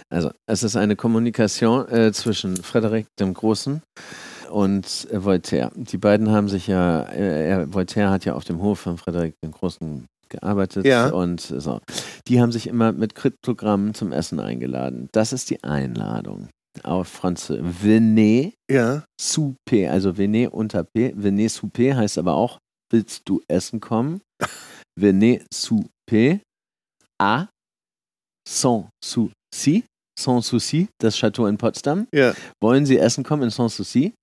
[0.09, 3.83] Also, es ist eine Kommunikation äh, zwischen Frederik dem Großen
[4.51, 5.71] und äh, Voltaire.
[5.75, 9.53] Die beiden haben sich ja, äh, Voltaire hat ja auf dem Hof von Frederik dem
[9.53, 11.09] Großen gearbeitet ja.
[11.09, 11.81] und so.
[12.27, 15.09] Die haben sich immer mit Kryptogrammen zum Essen eingeladen.
[15.13, 16.49] Das ist die Einladung.
[16.83, 17.65] Auf Französisch.
[17.83, 19.05] Venez ja.
[19.21, 21.13] souper, also venez unter P.
[21.17, 22.59] Venez souper heißt aber auch,
[22.91, 24.21] willst du essen kommen?
[24.99, 26.41] venez souper
[27.19, 27.49] à
[28.47, 29.85] sans souci
[30.19, 32.07] Sans Souci, das Chateau in Potsdam.
[32.13, 32.35] Ja.
[32.61, 34.15] Wollen Sie essen kommen in Sans Souci?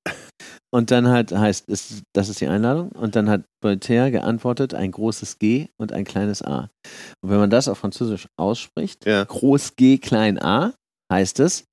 [0.73, 2.91] Und dann hat, heißt, ist, das ist die Einladung.
[2.93, 6.69] Und dann hat Voltaire geantwortet, ein großes G und ein kleines A.
[7.21, 9.23] Und wenn man das auf Französisch ausspricht, ja.
[9.23, 10.73] groß G, klein A,
[11.11, 11.65] heißt es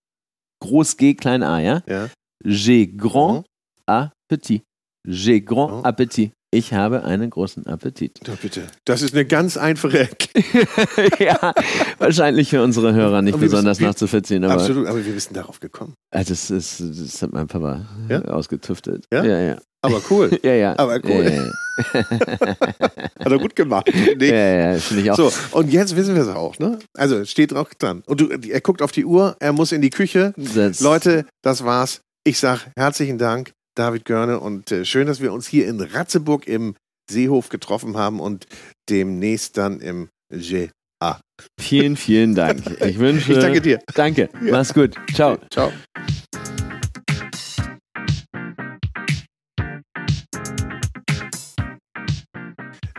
[0.63, 1.83] groß G, klein A, ja?
[1.87, 2.09] ja.
[2.45, 3.45] J'ai grand
[3.87, 4.63] A, petit.
[5.07, 5.83] J'ai grand oh.
[5.83, 6.33] Appetit.
[6.53, 8.27] Ich habe einen großen Appetit.
[8.27, 8.67] Ja, bitte.
[8.85, 10.09] Das ist eine ganz einfache
[11.21, 11.55] Ja,
[11.99, 14.43] wahrscheinlich für unsere Hörer nicht besonders wissen, nachzuvollziehen.
[14.43, 15.95] Aber absolut, aber wir wissen darauf gekommen.
[16.11, 18.23] Das, ist, das hat mein Papa ja?
[18.23, 19.05] ausgetüftelt.
[19.13, 19.25] Ja?
[19.25, 19.59] ja, ja.
[19.83, 20.39] Aber cool.
[20.43, 20.79] ja, ja.
[20.79, 21.25] Aber cool.
[21.25, 21.51] Ja, ja.
[23.21, 23.91] Hat er gut gemacht.
[24.19, 24.29] Nee.
[24.29, 25.17] Ja, ja, finde ich auch.
[25.17, 26.79] So, und jetzt wissen wir es auch, ne?
[26.95, 28.03] Also, steht drauf dran.
[28.07, 30.35] Und du, er guckt auf die Uhr, er muss in die Küche.
[30.37, 32.03] Das Leute, das war's.
[32.25, 33.53] Ich sag herzlichen Dank.
[33.81, 34.39] David Görne.
[34.41, 36.75] Und äh, schön, dass wir uns hier in Ratzeburg im
[37.11, 38.47] Seehof getroffen haben und
[38.91, 41.19] demnächst dann im GA.
[41.59, 42.61] Vielen, vielen Dank.
[42.85, 43.33] Ich wünsche.
[43.33, 43.81] Ich danke dir.
[43.95, 44.29] Danke.
[44.45, 44.53] Ja.
[44.53, 44.95] Mach's gut.
[45.15, 45.39] Ciao.
[45.51, 45.73] Ciao.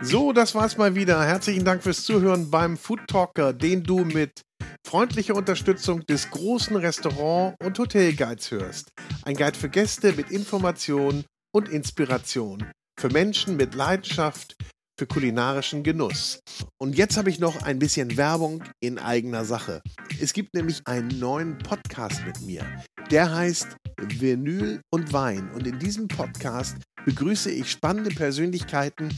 [0.02, 1.24] So, das war's mal wieder.
[1.24, 4.42] Herzlichen Dank fürs Zuhören beim Food Talker, den du mit
[4.86, 8.92] freundlicher Unterstützung des großen Restaurant- und Hotelguides hörst.
[9.22, 11.24] Ein Guide für Gäste mit Information
[11.54, 12.70] und Inspiration.
[12.98, 14.56] Für Menschen mit Leidenschaft
[14.98, 16.40] für kulinarischen Genuss.
[16.80, 19.82] Und jetzt habe ich noch ein bisschen Werbung in eigener Sache.
[20.20, 22.64] Es gibt nämlich einen neuen Podcast mit mir.
[23.10, 25.50] Der heißt Vinyl und Wein.
[25.52, 29.16] Und in diesem Podcast begrüße ich spannende Persönlichkeiten,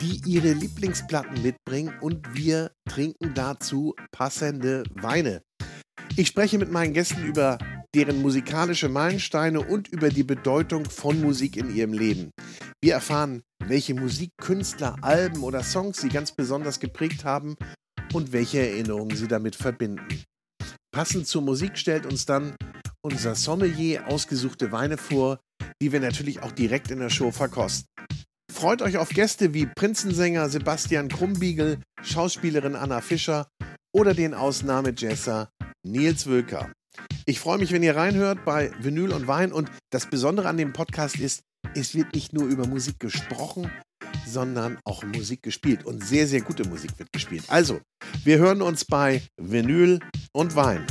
[0.00, 5.42] die ihre Lieblingsplatten mitbringen und wir trinken dazu passende Weine.
[6.16, 7.58] Ich spreche mit meinen Gästen über
[7.94, 12.30] deren musikalische Meilensteine und über die Bedeutung von Musik in ihrem Leben.
[12.82, 17.56] Wir erfahren, welche Musikkünstler, Alben oder Songs sie ganz besonders geprägt haben
[18.12, 20.24] und welche Erinnerungen sie damit verbinden.
[20.92, 22.54] Passend zur Musik stellt uns dann
[23.02, 25.38] unser Sommelier ausgesuchte Weine vor,
[25.80, 27.86] die wir natürlich auch direkt in der Show verkosten.
[28.52, 33.46] Freut euch auf Gäste wie Prinzensänger Sebastian Krumbiegel, Schauspielerin Anna Fischer
[33.94, 35.50] oder den Ausnahmejesser
[35.86, 36.72] Nils Wölker.
[37.26, 40.72] Ich freue mich, wenn ihr reinhört bei Vinyl und Wein und das Besondere an dem
[40.72, 41.42] Podcast ist,
[41.78, 43.70] es wird nicht nur über Musik gesprochen,
[44.26, 47.44] sondern auch Musik gespielt und sehr, sehr gute Musik wird gespielt.
[47.48, 47.80] Also,
[48.24, 50.00] wir hören uns bei Vinyl
[50.32, 50.86] und Wein.